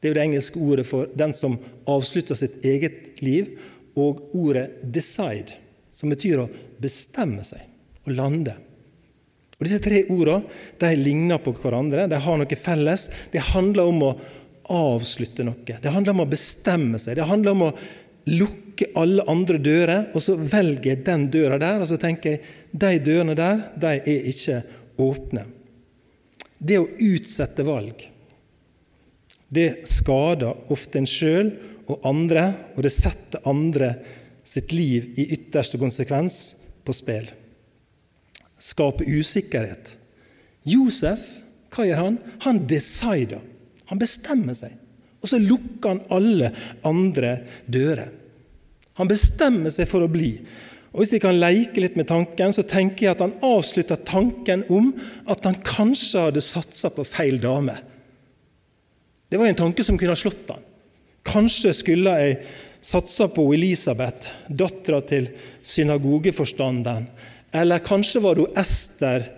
det 0.00 0.08
er 0.08 0.14
jo 0.14 0.16
det 0.16 0.24
engelske 0.24 0.60
ordet 0.64 0.86
for 0.88 1.10
den 1.12 1.34
som 1.36 1.58
avslutter 1.90 2.38
sitt 2.38 2.64
eget 2.64 3.20
liv. 3.20 3.52
Og 4.00 4.32
ordet 4.32 4.80
'decide', 4.80 5.58
som 5.92 6.08
betyr 6.08 6.40
å 6.40 6.48
bestemme 6.80 7.44
seg, 7.44 7.60
å 8.08 8.16
lande. 8.16 8.56
Og 9.60 9.66
Disse 9.66 9.82
tre 9.84 10.06
ordene 10.08 10.48
de 10.80 10.94
ligner 10.96 11.40
på 11.44 11.52
hverandre, 11.52 12.08
de 12.08 12.16
har 12.16 12.38
noe 12.40 12.56
felles. 12.56 13.10
Det 13.32 13.42
handler 13.52 13.92
om 13.92 14.06
å 14.08 14.14
avslutte 14.70 15.44
noe. 15.44 15.76
Det 15.82 15.92
handler 15.92 16.16
om 16.16 16.24
å 16.24 16.30
bestemme 16.30 16.98
seg. 16.98 17.18
Det 17.18 17.28
handler 17.28 17.52
om 17.52 17.66
å 17.68 17.74
lukke 18.30 18.88
alle 18.96 19.24
andre 19.28 19.58
dører, 19.60 20.08
og 20.14 20.24
så 20.24 20.38
velger 20.38 20.94
jeg 20.94 21.04
den 21.04 21.28
døra 21.32 21.58
der, 21.60 21.82
og 21.82 21.90
så 21.90 21.98
tenker 22.00 22.38
jeg 22.38 22.59
de 22.72 22.92
dørene 23.02 23.34
der 23.38 23.64
de 23.80 23.96
er 23.98 24.30
ikke 24.30 24.60
åpne. 25.00 25.46
Det 26.60 26.78
å 26.78 26.88
utsette 27.00 27.64
valg, 27.64 28.04
det 29.50 29.88
skader 29.88 30.70
ofte 30.70 31.00
en 31.00 31.08
sjøl 31.08 31.50
og 31.90 32.04
andre, 32.06 32.44
og 32.76 32.84
det 32.86 32.92
setter 32.94 33.46
andre 33.50 33.94
sitt 34.46 34.70
liv 34.74 35.10
i 35.18 35.26
ytterste 35.34 35.80
konsekvens 35.80 36.38
på 36.86 36.94
spill. 36.94 37.26
Skape 38.60 39.06
usikkerhet. 39.08 39.96
Josef, 40.68 41.22
hva 41.72 41.86
gjør 41.86 42.02
han? 42.04 42.18
Han 42.44 42.62
decider. 42.70 43.42
Han 43.90 43.98
bestemmer 43.98 44.54
seg. 44.54 44.76
Og 45.20 45.32
så 45.32 45.40
lukker 45.42 45.94
han 45.94 46.02
alle 46.14 46.52
andre 46.86 47.34
dører. 47.66 48.10
Han 49.00 49.08
bestemmer 49.10 49.72
seg 49.72 49.88
for 49.90 50.04
å 50.04 50.12
bli. 50.12 50.34
Og 50.90 51.02
Hvis 51.02 51.12
vi 51.14 51.20
kan 51.22 51.38
leke 51.38 51.82
litt 51.82 51.96
med 51.98 52.08
tanken, 52.10 52.52
så 52.52 52.64
tenker 52.66 53.06
jeg 53.06 53.14
at 53.14 53.22
han 53.22 53.36
avslutter 53.46 54.00
tanken 54.06 54.64
om 54.74 54.90
at 55.30 55.44
han 55.46 55.60
kanskje 55.62 56.26
hadde 56.26 56.42
satsa 56.42 56.90
på 56.90 57.06
feil 57.06 57.38
dame. 57.42 57.76
Det 59.30 59.38
var 59.38 59.46
en 59.46 59.60
tanke 59.60 59.84
som 59.86 59.98
kunne 59.98 60.16
ha 60.16 60.18
slått 60.18 60.50
han. 60.50 60.64
Kanskje 61.22 61.72
skulle 61.76 62.14
jeg 62.18 62.40
satsa 62.82 63.28
på 63.30 63.44
Elisabeth, 63.54 64.32
dattera 64.48 64.98
til 65.06 65.28
synagogeforstanderen. 65.62 67.06
Eller 67.54 67.84
kanskje 67.86 68.22
var 68.24 68.38
det 68.38 68.48
Ester 68.58 69.28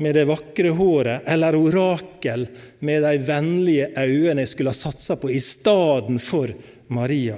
med 0.00 0.16
det 0.16 0.26
vakre 0.28 0.74
håret, 0.76 1.24
eller 1.28 1.56
orakel 1.56 2.46
med 2.84 3.04
de 3.04 3.16
vennlige 3.24 3.88
øynene 3.96 4.44
jeg 4.44 4.52
skulle 4.52 4.72
ha 4.72 4.76
satsa 4.76 5.16
på 5.20 5.32
i 5.32 5.40
stedet 5.44 6.20
for 6.24 6.52
Maria. 6.92 7.36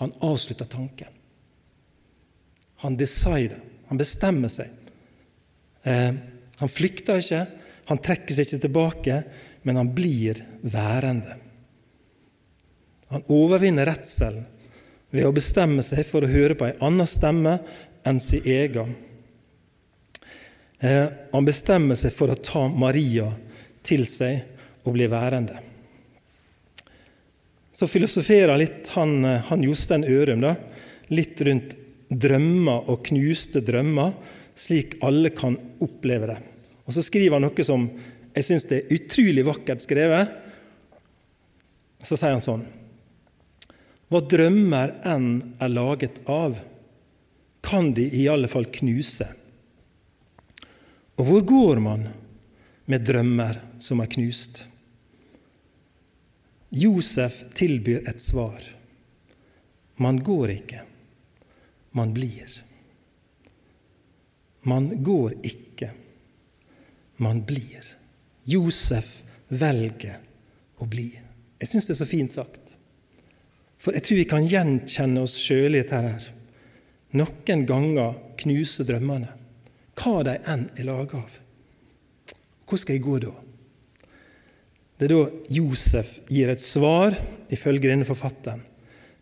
Han 0.00 0.16
avslutta 0.24 0.64
tanken. 0.64 1.12
Han 2.84 2.96
decider. 2.96 3.60
Han 3.88 3.98
bestemmer 3.98 4.52
seg. 4.52 4.70
Eh, 5.82 6.12
han 6.58 6.70
flykter 6.70 7.22
ikke, 7.22 7.44
han 7.88 8.00
trekker 8.04 8.36
seg 8.36 8.48
ikke 8.48 8.62
tilbake, 8.66 9.18
men 9.64 9.78
han 9.80 9.90
blir 9.94 10.42
værende. 10.60 11.38
Han 13.08 13.24
overvinner 13.32 13.88
redselen 13.88 14.44
ved 15.14 15.24
å 15.24 15.32
bestemme 15.32 15.82
seg 15.84 16.04
for 16.04 16.24
å 16.24 16.30
høre 16.30 16.56
på 16.58 16.66
en 16.68 16.82
annen 16.90 17.08
stemme 17.08 17.54
enn 18.06 18.20
sin 18.20 18.44
egen. 18.44 18.92
Eh, 20.78 21.06
han 21.32 21.48
bestemmer 21.48 21.96
seg 21.98 22.12
for 22.14 22.30
å 22.30 22.36
ta 22.38 22.66
Maria 22.68 23.30
til 23.86 24.04
seg 24.06 24.84
og 24.84 24.92
bli 24.94 25.08
værende. 25.10 25.56
Så 27.72 27.88
filosoferer 27.88 28.58
litt 28.58 28.92
han, 28.94 29.24
eh, 29.24 29.42
han 29.48 29.64
Jostein 29.64 30.04
Ørum 30.04 30.44
da, 30.44 30.56
litt 31.08 31.40
rundt 31.40 31.76
drømmer 32.08 32.88
og 32.88 33.02
knuste 33.08 33.62
drømmer, 33.64 34.14
slik 34.58 34.96
alle 35.04 35.30
kan 35.34 35.58
oppleve 35.84 36.32
det. 36.32 36.38
Og 36.88 36.94
Så 36.96 37.04
skriver 37.04 37.36
han 37.36 37.44
noe 37.46 37.64
som 37.66 37.88
jeg 38.34 38.46
syns 38.46 38.66
er 38.72 38.88
utrolig 38.94 39.44
vakkert 39.46 39.82
skrevet. 39.84 40.30
Så 42.04 42.16
sier 42.16 42.36
han 42.36 42.44
sånn 42.44 42.66
hva 44.08 44.22
drømmer 44.24 44.94
enn 45.04 45.56
er 45.60 45.68
laget 45.68 46.22
av, 46.32 46.54
kan 47.60 47.90
de 47.92 48.06
i 48.16 48.22
alle 48.32 48.48
fall 48.48 48.64
knuse. 48.72 49.26
Og 51.20 51.28
hvor 51.28 51.42
går 51.50 51.82
man 51.84 52.06
med 52.88 53.04
drømmer 53.04 53.58
som 53.84 54.00
er 54.00 54.08
knust? 54.08 54.62
Josef 56.72 57.42
tilbyr 57.58 58.08
et 58.08 58.20
svar. 58.24 58.64
Man 60.00 60.22
går 60.24 60.54
ikke, 60.56 60.82
man 61.98 62.14
blir. 62.14 62.48
Man 64.68 64.90
går 65.02 65.34
ikke, 65.42 65.90
man 67.24 67.42
blir. 67.46 67.84
Josef 68.48 69.18
velger 69.48 70.18
å 70.78 70.86
bli. 70.88 71.10
Jeg 71.58 71.70
syns 71.70 71.88
det 71.88 71.96
er 71.96 72.00
så 72.02 72.08
fint 72.08 72.34
sagt. 72.34 72.74
For 73.78 73.94
jeg 73.94 74.04
tror 74.06 74.20
vi 74.20 74.28
kan 74.30 74.46
gjenkjenne 74.46 75.22
oss 75.24 75.36
sjøl 75.40 75.74
i 75.74 75.82
dette 75.82 76.02
her. 76.02 76.30
Noen 77.18 77.64
ganger 77.66 78.16
knuser 78.38 78.86
drømmene, 78.86 79.30
hva 79.98 80.22
de 80.26 80.36
enn 80.50 80.66
er 80.76 80.86
laga 80.86 81.22
av. 81.22 81.36
Hvor 82.68 82.80
skal 82.80 82.98
jeg 82.98 83.06
gå 83.06 83.18
da? 83.24 83.32
Det 84.98 85.06
er 85.06 85.14
da 85.14 85.54
Josef 85.54 86.18
gir 86.28 86.50
et 86.50 86.62
svar, 86.62 87.14
ifølge 87.54 87.88
denne 87.88 88.06
forfatteren. 88.06 88.60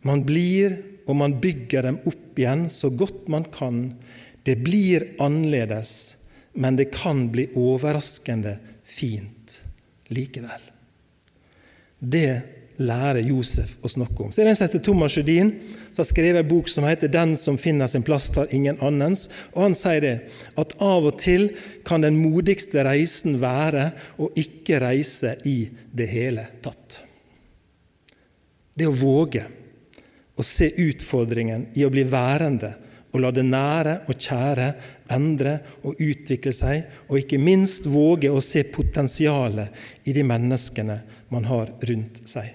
Man 0.08 0.24
blir 0.26 0.74
og 1.06 1.16
man 1.16 1.38
bygger 1.40 1.86
dem 1.86 2.00
opp 2.06 2.38
igjen 2.38 2.66
så 2.72 2.90
godt 2.90 3.28
man 3.32 3.46
kan. 3.54 3.94
Det 4.46 4.58
blir 4.62 5.06
annerledes, 5.22 6.16
men 6.58 6.78
det 6.78 6.90
kan 6.94 7.28
bli 7.32 7.48
overraskende 7.54 8.56
fint 8.86 9.58
likevel. 10.14 10.62
Det 11.98 12.30
lærer 12.76 13.24
Josef 13.24 13.78
å 13.84 13.90
snakke 13.90 14.26
om. 14.26 14.32
Så 14.32 14.42
er 14.42 14.48
det 14.48 14.52
en 14.52 14.58
som 14.58 14.68
heter 14.68 14.84
Thomas 14.84 15.16
Judin, 15.16 15.52
som 15.94 16.02
har 16.02 16.08
skrevet 16.10 16.42
en 16.42 16.50
bok 16.50 16.68
som 16.68 16.84
heter 16.84 17.08
'Den 17.08 17.36
som 17.36 17.58
finner 17.58 17.86
sin 17.86 18.02
plass, 18.02 18.28
tar 18.28 18.46
ingen 18.50 18.76
annens'. 18.76 19.28
Og 19.54 19.62
Han 19.62 19.74
sier 19.74 20.00
det, 20.00 20.20
at 20.56 20.74
av 20.80 21.06
og 21.06 21.18
til 21.18 21.56
kan 21.84 22.00
den 22.00 22.16
modigste 22.16 22.84
reisen 22.84 23.40
være 23.40 23.92
å 24.18 24.28
ikke 24.36 24.80
reise 24.80 25.36
i 25.44 25.70
det 25.94 26.08
hele 26.08 26.46
tatt. 26.62 27.00
Det 28.76 28.86
å 28.86 28.92
våge 28.92 29.46
å 30.36 30.44
se 30.44 30.68
utfordringen 30.84 31.70
i 31.74 31.86
å 31.86 31.92
bli 31.92 32.04
værende 32.08 32.74
og 33.14 33.22
la 33.22 33.30
det 33.32 33.46
nære 33.48 33.94
og 34.10 34.20
kjære 34.20 34.68
endre 35.14 35.54
og 35.88 36.02
utvikle 36.02 36.52
seg, 36.52 36.84
og 37.08 37.22
ikke 37.22 37.40
minst 37.40 37.86
våge 37.88 38.28
å 38.28 38.42
se 38.44 38.66
potensialet 38.68 40.04
i 40.04 40.12
de 40.12 40.26
menneskene 40.26 41.00
man 41.32 41.48
har 41.48 41.72
rundt 41.88 42.20
seg 42.28 42.52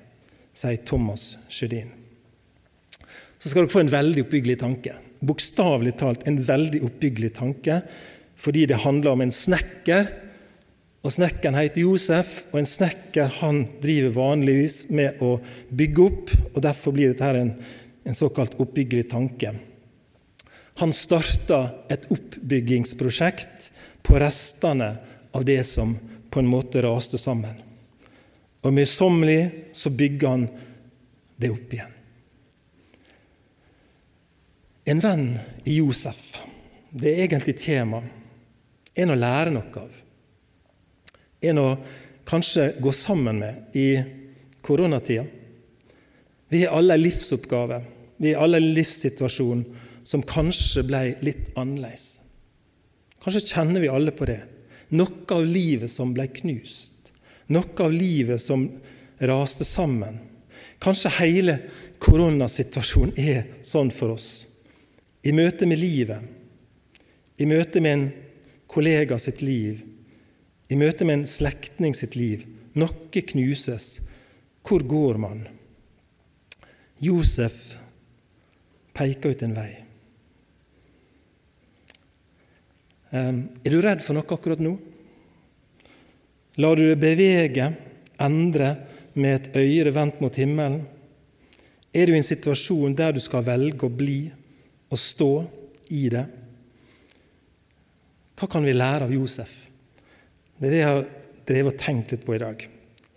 sier 0.53 0.81
Thomas 0.85 1.35
Sjødin. 1.49 1.91
Så 3.39 3.49
skal 3.49 3.65
dere 3.65 3.73
få 3.73 3.83
en 3.85 3.93
veldig 3.93 4.25
oppbyggelig 4.25 4.57
tanke. 4.61 4.95
Bokstavelig 5.25 5.95
talt 6.01 6.27
en 6.29 6.37
veldig 6.45 6.83
oppbyggelig 6.85 7.31
tanke, 7.39 7.79
fordi 8.41 8.67
det 8.69 8.83
handler 8.83 9.15
om 9.15 9.23
en 9.25 9.33
snekker. 9.33 10.11
Og 11.01 11.09
Snekkeren 11.09 11.57
heter 11.57 11.81
Josef, 11.81 12.43
og 12.51 12.59
en 12.59 12.69
snekker 12.69 13.31
han 13.39 13.63
driver 13.81 14.13
vanligvis 14.19 14.83
med 14.93 15.21
å 15.25 15.39
bygge 15.73 16.03
opp. 16.05 16.33
og 16.53 16.59
Derfor 16.61 16.93
blir 16.93 17.13
dette 17.13 17.31
en, 17.39 17.55
en 18.05 18.17
såkalt 18.17 18.59
oppbyggelig 18.61 19.07
tanke. 19.09 19.55
Han 20.81 20.93
starta 20.93 21.63
et 21.89 22.05
oppbyggingsprosjekt 22.13 23.71
på 24.05 24.19
restene 24.21 24.93
av 25.33 25.45
det 25.45 25.63
som 25.65 25.95
på 26.31 26.39
en 26.39 26.49
måte 26.49 26.83
raste 26.85 27.17
sammen. 27.17 27.57
Og 28.61 28.73
møysommelig 28.73 29.73
så 29.73 29.89
bygger 29.89 30.35
han 30.35 30.45
det 31.41 31.49
opp 31.49 31.73
igjen. 31.73 31.97
En 34.91 35.01
venn 35.01 35.27
i 35.65 35.79
Josef, 35.79 36.35
det 36.89 37.13
er 37.13 37.25
egentlig 37.25 37.57
tema. 37.61 38.01
En 38.97 39.13
å 39.13 39.17
lære 39.17 39.53
noe 39.53 39.81
av. 39.81 40.00
En 41.41 41.61
å 41.61 41.67
kanskje 42.27 42.67
gå 42.81 42.93
sammen 42.93 43.41
med 43.41 43.77
i 43.77 43.87
koronatida. 44.61 45.25
Vi 46.51 46.63
har 46.65 46.77
alle 46.77 46.97
en 46.97 47.03
livsoppgave, 47.03 47.81
vi 48.21 48.33
har 48.33 48.43
alle 48.43 48.59
en 48.61 48.73
livssituasjon 48.75 49.63
som 50.03 50.25
kanskje 50.27 50.83
ble 50.85 51.03
litt 51.25 51.51
annerledes. 51.57 52.19
Kanskje 53.21 53.45
kjenner 53.53 53.81
vi 53.81 53.89
alle 53.89 54.13
på 54.13 54.27
det. 54.29 54.41
Noe 54.97 55.37
av 55.37 55.45
livet 55.47 55.91
som 55.91 56.11
ble 56.13 56.27
knust 56.41 56.91
noe 57.51 57.83
av 57.83 57.93
livet 57.93 58.41
som 58.41 58.67
raste 59.19 59.65
sammen. 59.67 60.19
Kanskje 60.81 61.13
hele 61.19 61.57
koronasituasjonen 62.01 63.17
er 63.19 63.43
sånn 63.65 63.91
for 63.93 64.15
oss. 64.15 64.29
I 65.23 65.33
møte 65.37 65.67
med 65.69 65.81
livet, 65.81 66.21
i 67.37 67.45
møte 67.45 67.81
med 67.83 67.93
en 67.93 68.07
kollega 68.71 69.19
sitt 69.21 69.43
liv, 69.45 69.81
i 70.71 70.77
møte 70.79 71.03
med 71.03 71.19
en 71.19 71.27
slektning 71.27 71.95
sitt 71.97 72.15
liv. 72.15 72.45
Noe 72.79 73.23
knuses. 73.33 73.99
Hvor 74.63 74.83
går 74.87 75.19
man? 75.19 75.43
Josef 77.01 77.79
peker 78.95 79.33
ut 79.33 79.43
en 79.43 79.55
vei. 79.57 79.71
Er 83.11 83.73
du 83.73 83.81
redd 83.83 84.03
for 84.05 84.15
noe 84.15 84.23
akkurat 84.37 84.61
nå? 84.63 84.77
Lar 86.61 86.77
du 86.77 86.85
deg 86.85 86.99
bevege, 87.01 87.71
endre, 88.21 88.75
med 89.11 89.33
et 89.35 89.57
øye 89.59 89.91
vendt 89.91 90.21
mot 90.23 90.37
himmelen? 90.39 90.85
Er 91.91 92.07
du 92.07 92.13
i 92.13 92.19
en 92.21 92.23
situasjon 92.23 92.95
der 92.95 93.11
du 93.11 93.19
skal 93.19 93.43
velge 93.43 93.87
å 93.87 93.91
bli 93.91 94.21
og 94.91 94.99
stå 94.99 95.31
i 95.91 96.05
det? 96.13 96.23
Hva 98.39 98.47
kan 98.47 98.63
vi 98.63 98.77
lære 98.77 99.09
av 99.09 99.11
Josef? 99.11 99.70
Det 100.61 100.69
er 100.69 100.73
det 100.75 100.79
jeg 100.79 100.89
har 100.91 101.03
drevet 101.49 101.73
og 101.73 101.81
tenkt 101.81 102.13
litt 102.13 102.25
på 102.27 102.37
i 102.37 102.41
dag, 102.41 102.63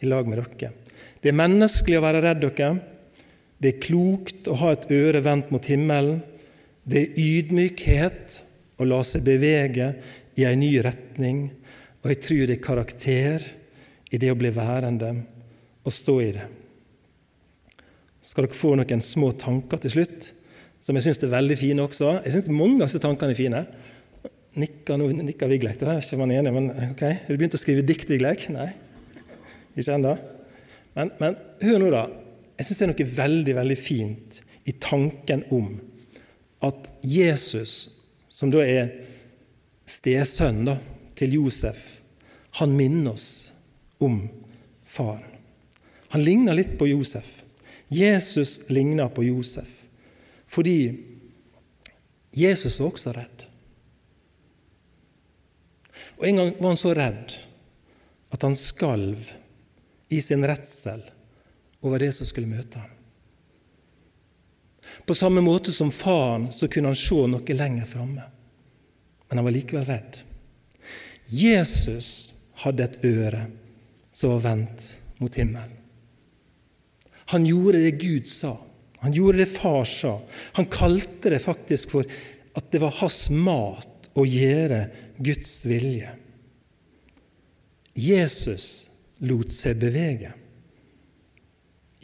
i 0.01 0.09
lag 0.09 0.29
med 0.29 0.41
dere. 0.41 0.73
Det 1.21 1.31
er 1.31 1.37
menneskelig 1.37 1.99
å 2.01 2.05
være 2.05 2.23
redd 2.25 2.41
dere. 2.41 2.71
Det 3.61 3.75
er 3.75 3.83
klokt 3.85 4.49
å 4.49 4.57
ha 4.63 4.73
et 4.73 4.89
øre 4.93 5.21
vendt 5.25 5.53
mot 5.53 5.69
himmelen. 5.69 6.23
Det 6.85 7.03
er 7.03 7.21
ydmykhet 7.21 8.41
å 8.81 8.89
la 8.89 9.03
seg 9.07 9.25
bevege 9.29 9.93
i 10.41 10.49
en 10.49 10.61
ny 10.61 10.73
retning 10.85 11.45
og 12.05 12.11
jeg 12.13 12.21
tror 12.21 12.43
det 12.45 12.59
er 12.59 12.65
karakter 12.65 13.45
i 14.13 14.19
det 14.21 14.29
å 14.29 14.37
bli 14.37 14.51
værende 14.53 15.09
og 15.85 15.93
stå 15.93 16.17
i 16.21 16.33
det. 16.37 16.45
Skal 18.25 18.45
dere 18.45 18.57
få 18.57 18.75
noen 18.77 19.05
små 19.05 19.31
tanker 19.41 19.81
til 19.81 19.95
slutt 19.97 20.29
som 20.85 20.97
jeg 20.99 21.07
syns 21.07 21.23
er 21.25 21.33
veldig 21.33 21.57
fine 21.57 21.87
også. 21.87 22.19
Jeg 22.27 22.35
syns 22.35 22.51
mange 22.53 22.83
av 22.83 22.91
disse 22.91 23.01
tankene 23.01 23.33
er 23.33 23.41
fine. 23.41 23.63
Nikker, 24.61 24.99
nå 25.01 25.09
nikker 25.27 25.51
Vigleik. 25.51 25.81
Da 25.81 25.97
er 25.97 26.03
ikke 26.05 26.19
man 26.21 26.33
enig, 26.35 26.53
men 26.55 26.71
ok. 26.93 27.03
Har 27.05 27.31
du 27.31 27.41
begynt 27.41 27.57
å 27.57 27.61
skrive 27.61 27.85
dikt, 27.87 28.11
Vigleik? 28.13 28.47
Nei? 28.55 28.69
Ikke 29.75 29.97
ennå? 29.97 30.15
Men, 30.95 31.11
men 31.21 31.39
hør 31.65 31.81
nå, 31.83 31.91
da. 31.95 32.05
Jeg 32.55 32.69
syns 32.69 32.79
det 32.79 32.87
er 32.87 32.93
noe 32.93 33.09
veldig, 33.17 33.55
veldig 33.59 33.79
fint 33.81 34.41
i 34.71 34.77
tanken 34.81 35.43
om 35.55 35.73
at 36.65 36.87
Jesus, 37.03 37.75
som 38.31 38.53
da 38.55 38.63
er 38.63 38.93
stesønn 39.91 40.71
til 41.19 41.39
Josef, 41.41 41.83
han 42.61 42.77
minner 42.79 43.17
oss 43.17 43.29
om 43.99 44.23
faren. 44.87 45.27
Han 46.15 46.23
ligner 46.23 46.55
litt 46.55 46.77
på 46.79 46.87
Josef. 46.87 47.43
Jesus 47.91 48.61
ligner 48.71 49.11
på 49.13 49.27
Josef 49.27 49.81
fordi 50.55 50.95
Jesus 52.31 52.77
var 52.79 52.93
også 52.93 53.13
redd. 53.17 53.41
Og 56.19 56.27
En 56.29 56.37
gang 56.41 56.53
var 56.59 56.69
han 56.69 56.81
så 56.81 56.95
redd 56.95 57.35
at 58.35 58.43
han 58.43 58.57
skalv 58.59 59.31
i 60.11 60.21
sin 60.23 60.45
redsel 60.47 61.03
over 61.85 62.03
det 62.03 62.13
som 62.17 62.27
skulle 62.27 62.51
møte 62.51 62.81
ham. 62.81 62.91
På 65.05 65.15
samme 65.17 65.43
måte 65.45 65.73
som 65.73 65.91
faren 65.93 66.49
så 66.53 66.69
kunne 66.71 66.93
han 66.93 66.99
se 66.99 67.19
noe 67.29 67.57
lenger 67.57 67.89
framme, 67.89 68.25
men 69.29 69.39
han 69.41 69.47
var 69.47 69.55
likevel 69.55 69.87
redd. 69.89 70.21
Jesus 71.29 72.33
hadde 72.63 72.87
et 72.87 73.05
øre 73.05 73.47
som 74.15 74.37
var 74.37 74.45
vendt 74.45 74.87
mot 75.19 75.35
himmelen. 75.35 75.81
Han 77.33 77.47
gjorde 77.49 77.81
det 77.81 77.99
Gud 78.03 78.29
sa. 78.29 78.53
Han 79.01 79.13
gjorde 79.17 79.41
det 79.41 79.51
far 79.51 79.85
sa. 79.89 80.19
Han 80.59 80.69
kalte 80.71 81.33
det 81.33 81.41
faktisk 81.43 81.95
for 81.97 82.09
at 82.55 82.69
det 82.73 82.81
var 82.83 82.95
hans 83.01 83.27
mat 83.33 83.89
å 84.15 84.25
gjøre 84.27 84.81
Guds 85.19 85.65
vilje. 85.67 86.13
Jesus 87.95 88.67
lot 89.27 89.53
seg 89.55 89.79
bevege 89.79 90.33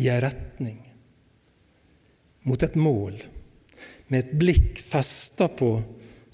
i 0.00 0.08
en 0.08 0.22
retning, 0.24 0.78
mot 2.46 2.62
et 2.62 2.76
mål, 2.78 3.18
med 4.10 4.22
et 4.22 4.36
blikk 4.38 4.80
festa 4.82 5.50
på 5.52 5.74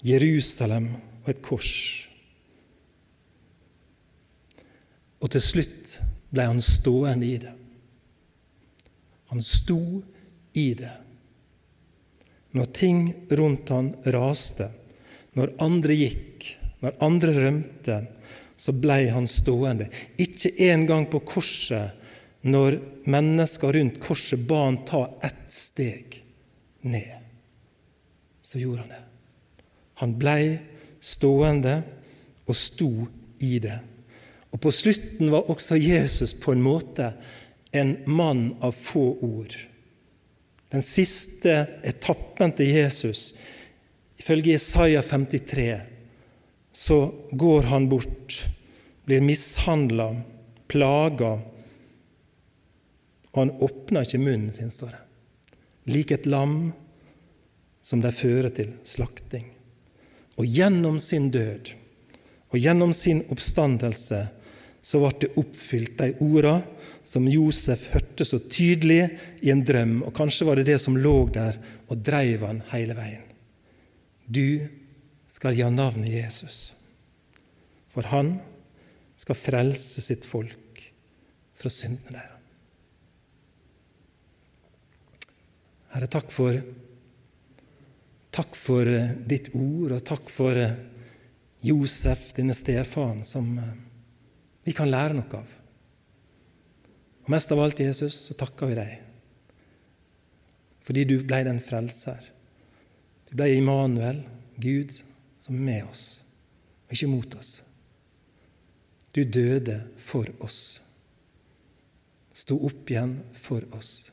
Jerusalem 0.05 0.91
og 1.23 1.31
et 1.33 1.41
kors. 1.45 1.73
Og 5.17 5.33
til 5.33 5.43
slutt 5.43 5.97
ble 6.31 6.45
han 6.47 6.61
stående 6.63 7.27
i 7.27 7.37
det. 7.41 7.53
Han 9.33 9.43
sto 9.43 9.81
i 10.57 10.67
det. 10.77 10.93
Når 12.55 12.69
ting 12.73 13.01
rundt 13.35 13.73
han 13.73 13.91
raste, 14.13 14.69
når 15.37 15.53
andre 15.61 15.97
gikk, 15.97 16.47
når 16.81 16.97
andre 17.05 17.33
rømte, 17.37 17.97
så 18.57 18.73
blei 18.73 19.05
han 19.13 19.27
stående. 19.29 19.89
Ikke 20.17 20.49
engang 20.65 21.05
på 21.11 21.21
korset, 21.25 21.93
når 22.47 22.79
mennesker 23.09 23.75
rundt 23.75 23.99
korset 24.01 24.41
ba 24.49 24.63
han 24.65 24.79
ta 24.87 25.03
ett 25.25 25.45
steg 25.53 26.19
ned. 26.87 27.13
Så 28.41 28.61
gjorde 28.61 28.85
han 28.85 28.95
det. 28.95 29.03
Han 30.01 30.17
blei 30.17 30.57
stående 31.03 31.79
og 32.47 32.57
sto 32.57 32.91
i 33.43 33.57
det. 33.61 33.77
Og 34.53 34.61
på 34.63 34.71
slutten 34.73 35.29
var 35.33 35.49
også 35.51 35.77
Jesus 35.77 36.33
på 36.33 36.53
en 36.55 36.63
måte 36.65 37.11
en 37.75 37.97
mann 38.09 38.55
av 38.63 38.73
få 38.73 39.11
ord. 39.21 39.53
Den 40.71 40.83
siste 40.83 41.59
etappen 41.85 42.53
til 42.55 42.71
Jesus, 42.73 43.33
ifølge 44.17 44.55
Isaiah 44.57 45.03
53, 45.03 45.79
så 46.71 47.13
går 47.31 47.69
han 47.71 47.89
bort, 47.89 48.43
blir 49.05 49.23
mishandla, 49.25 50.11
plaga, 50.67 51.37
og 53.31 53.39
han 53.41 53.53
åpner 53.61 54.05
ikke 54.05 54.21
munnen 54.21 54.53
sin, 54.53 54.71
står 54.73 54.93
det. 54.93 55.03
Lik 55.93 56.11
et 56.11 56.25
lam 56.25 56.71
som 57.85 58.01
de 58.03 58.11
fører 58.11 58.49
til 58.51 58.73
slakting. 58.83 59.45
Og 60.37 60.45
gjennom 60.45 60.97
sin 61.01 61.29
død 61.33 61.71
og 62.51 62.57
gjennom 62.59 62.93
sin 62.95 63.23
oppstandelse 63.33 64.25
så 64.87 64.99
ble 65.01 65.13
det 65.21 65.33
oppfylt 65.39 65.97
de 65.99 66.11
orda 66.23 66.59
som 67.07 67.27
Josef 67.29 67.87
hørte 67.93 68.25
så 68.27 68.39
tydelig 68.39 69.01
i 69.43 69.51
en 69.51 69.63
drøm, 69.65 70.01
og 70.03 70.13
kanskje 70.15 70.47
var 70.47 70.59
det 70.59 70.67
det 70.69 70.79
som 70.83 70.97
lå 70.99 71.15
der 71.33 71.57
og 71.87 72.03
dreiv 72.03 72.45
han 72.47 72.61
hele 72.71 72.95
veien. 72.97 73.26
Du 74.27 74.67
skal 75.27 75.55
gi 75.55 75.63
ham 75.63 75.75
navnet 75.75 76.11
Jesus, 76.11 76.73
for 77.87 78.07
han 78.11 78.35
skal 79.17 79.39
frelse 79.39 80.03
sitt 80.03 80.27
folk 80.27 80.83
fra 81.57 81.71
syndene 81.73 82.19
deres. 82.19 82.33
Herre, 85.97 86.09
takk 86.11 86.27
for, 86.29 86.53
takk 88.35 88.57
for 88.59 88.89
eh, 88.91 89.15
ditt 89.25 89.47
ord, 89.57 89.95
og 89.95 90.03
takk 90.05 90.27
for 90.29 90.59
eh, 90.59 90.75
Josef, 91.65 92.27
denne 92.37 92.53
stefaren, 92.53 93.23
som 93.25 93.47
eh, 93.57 93.71
vi 94.67 94.75
kan 94.77 94.91
lære 94.91 95.15
noe 95.17 95.39
av. 95.39 95.55
Og 97.23 97.31
Mest 97.33 97.55
av 97.55 97.63
alt, 97.63 97.81
Jesus, 97.81 98.19
så 98.27 98.37
takker 98.37 98.69
vi 98.69 98.79
deg 98.79 98.95
fordi 100.87 101.01
du 101.03 101.17
ble 101.27 101.41
den 101.43 101.57
frelser. 101.59 102.29
Du 103.27 103.35
ble 103.35 103.49
Immanuel, 103.57 104.21
Gud, 104.57 104.93
som 105.39 105.55
er 105.55 105.65
med 105.67 105.89
oss, 105.91 106.05
og 106.87 106.95
ikke 106.95 107.09
mot 107.11 107.35
oss. 107.39 107.57
Du 109.15 109.23
døde 109.23 109.81
for 109.99 110.29
oss, 110.45 110.79
sto 112.31 112.59
opp 112.67 112.91
igjen 112.91 113.17
for 113.35 113.65
oss, 113.75 114.11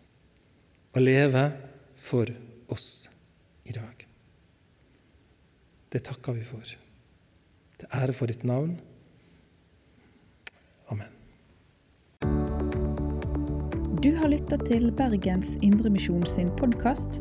og 0.94 1.02
leve 1.04 1.44
for 2.00 2.30
oss 2.72 2.88
i 3.64 3.74
dag. 3.76 4.06
Det 5.94 6.02
takker 6.08 6.34
vi 6.34 6.42
for. 6.46 6.74
Til 7.78 7.92
ære 7.94 8.14
for 8.16 8.26
ditt 8.26 8.42
navn. 8.44 8.80
Amen. 10.90 11.12
Du 14.02 14.10
har 14.18 14.32
lytta 14.32 14.58
til 14.66 14.90
Bergens 14.98 15.54
Indremisjon 15.62 16.26
sin 16.26 16.50
podkast. 16.58 17.20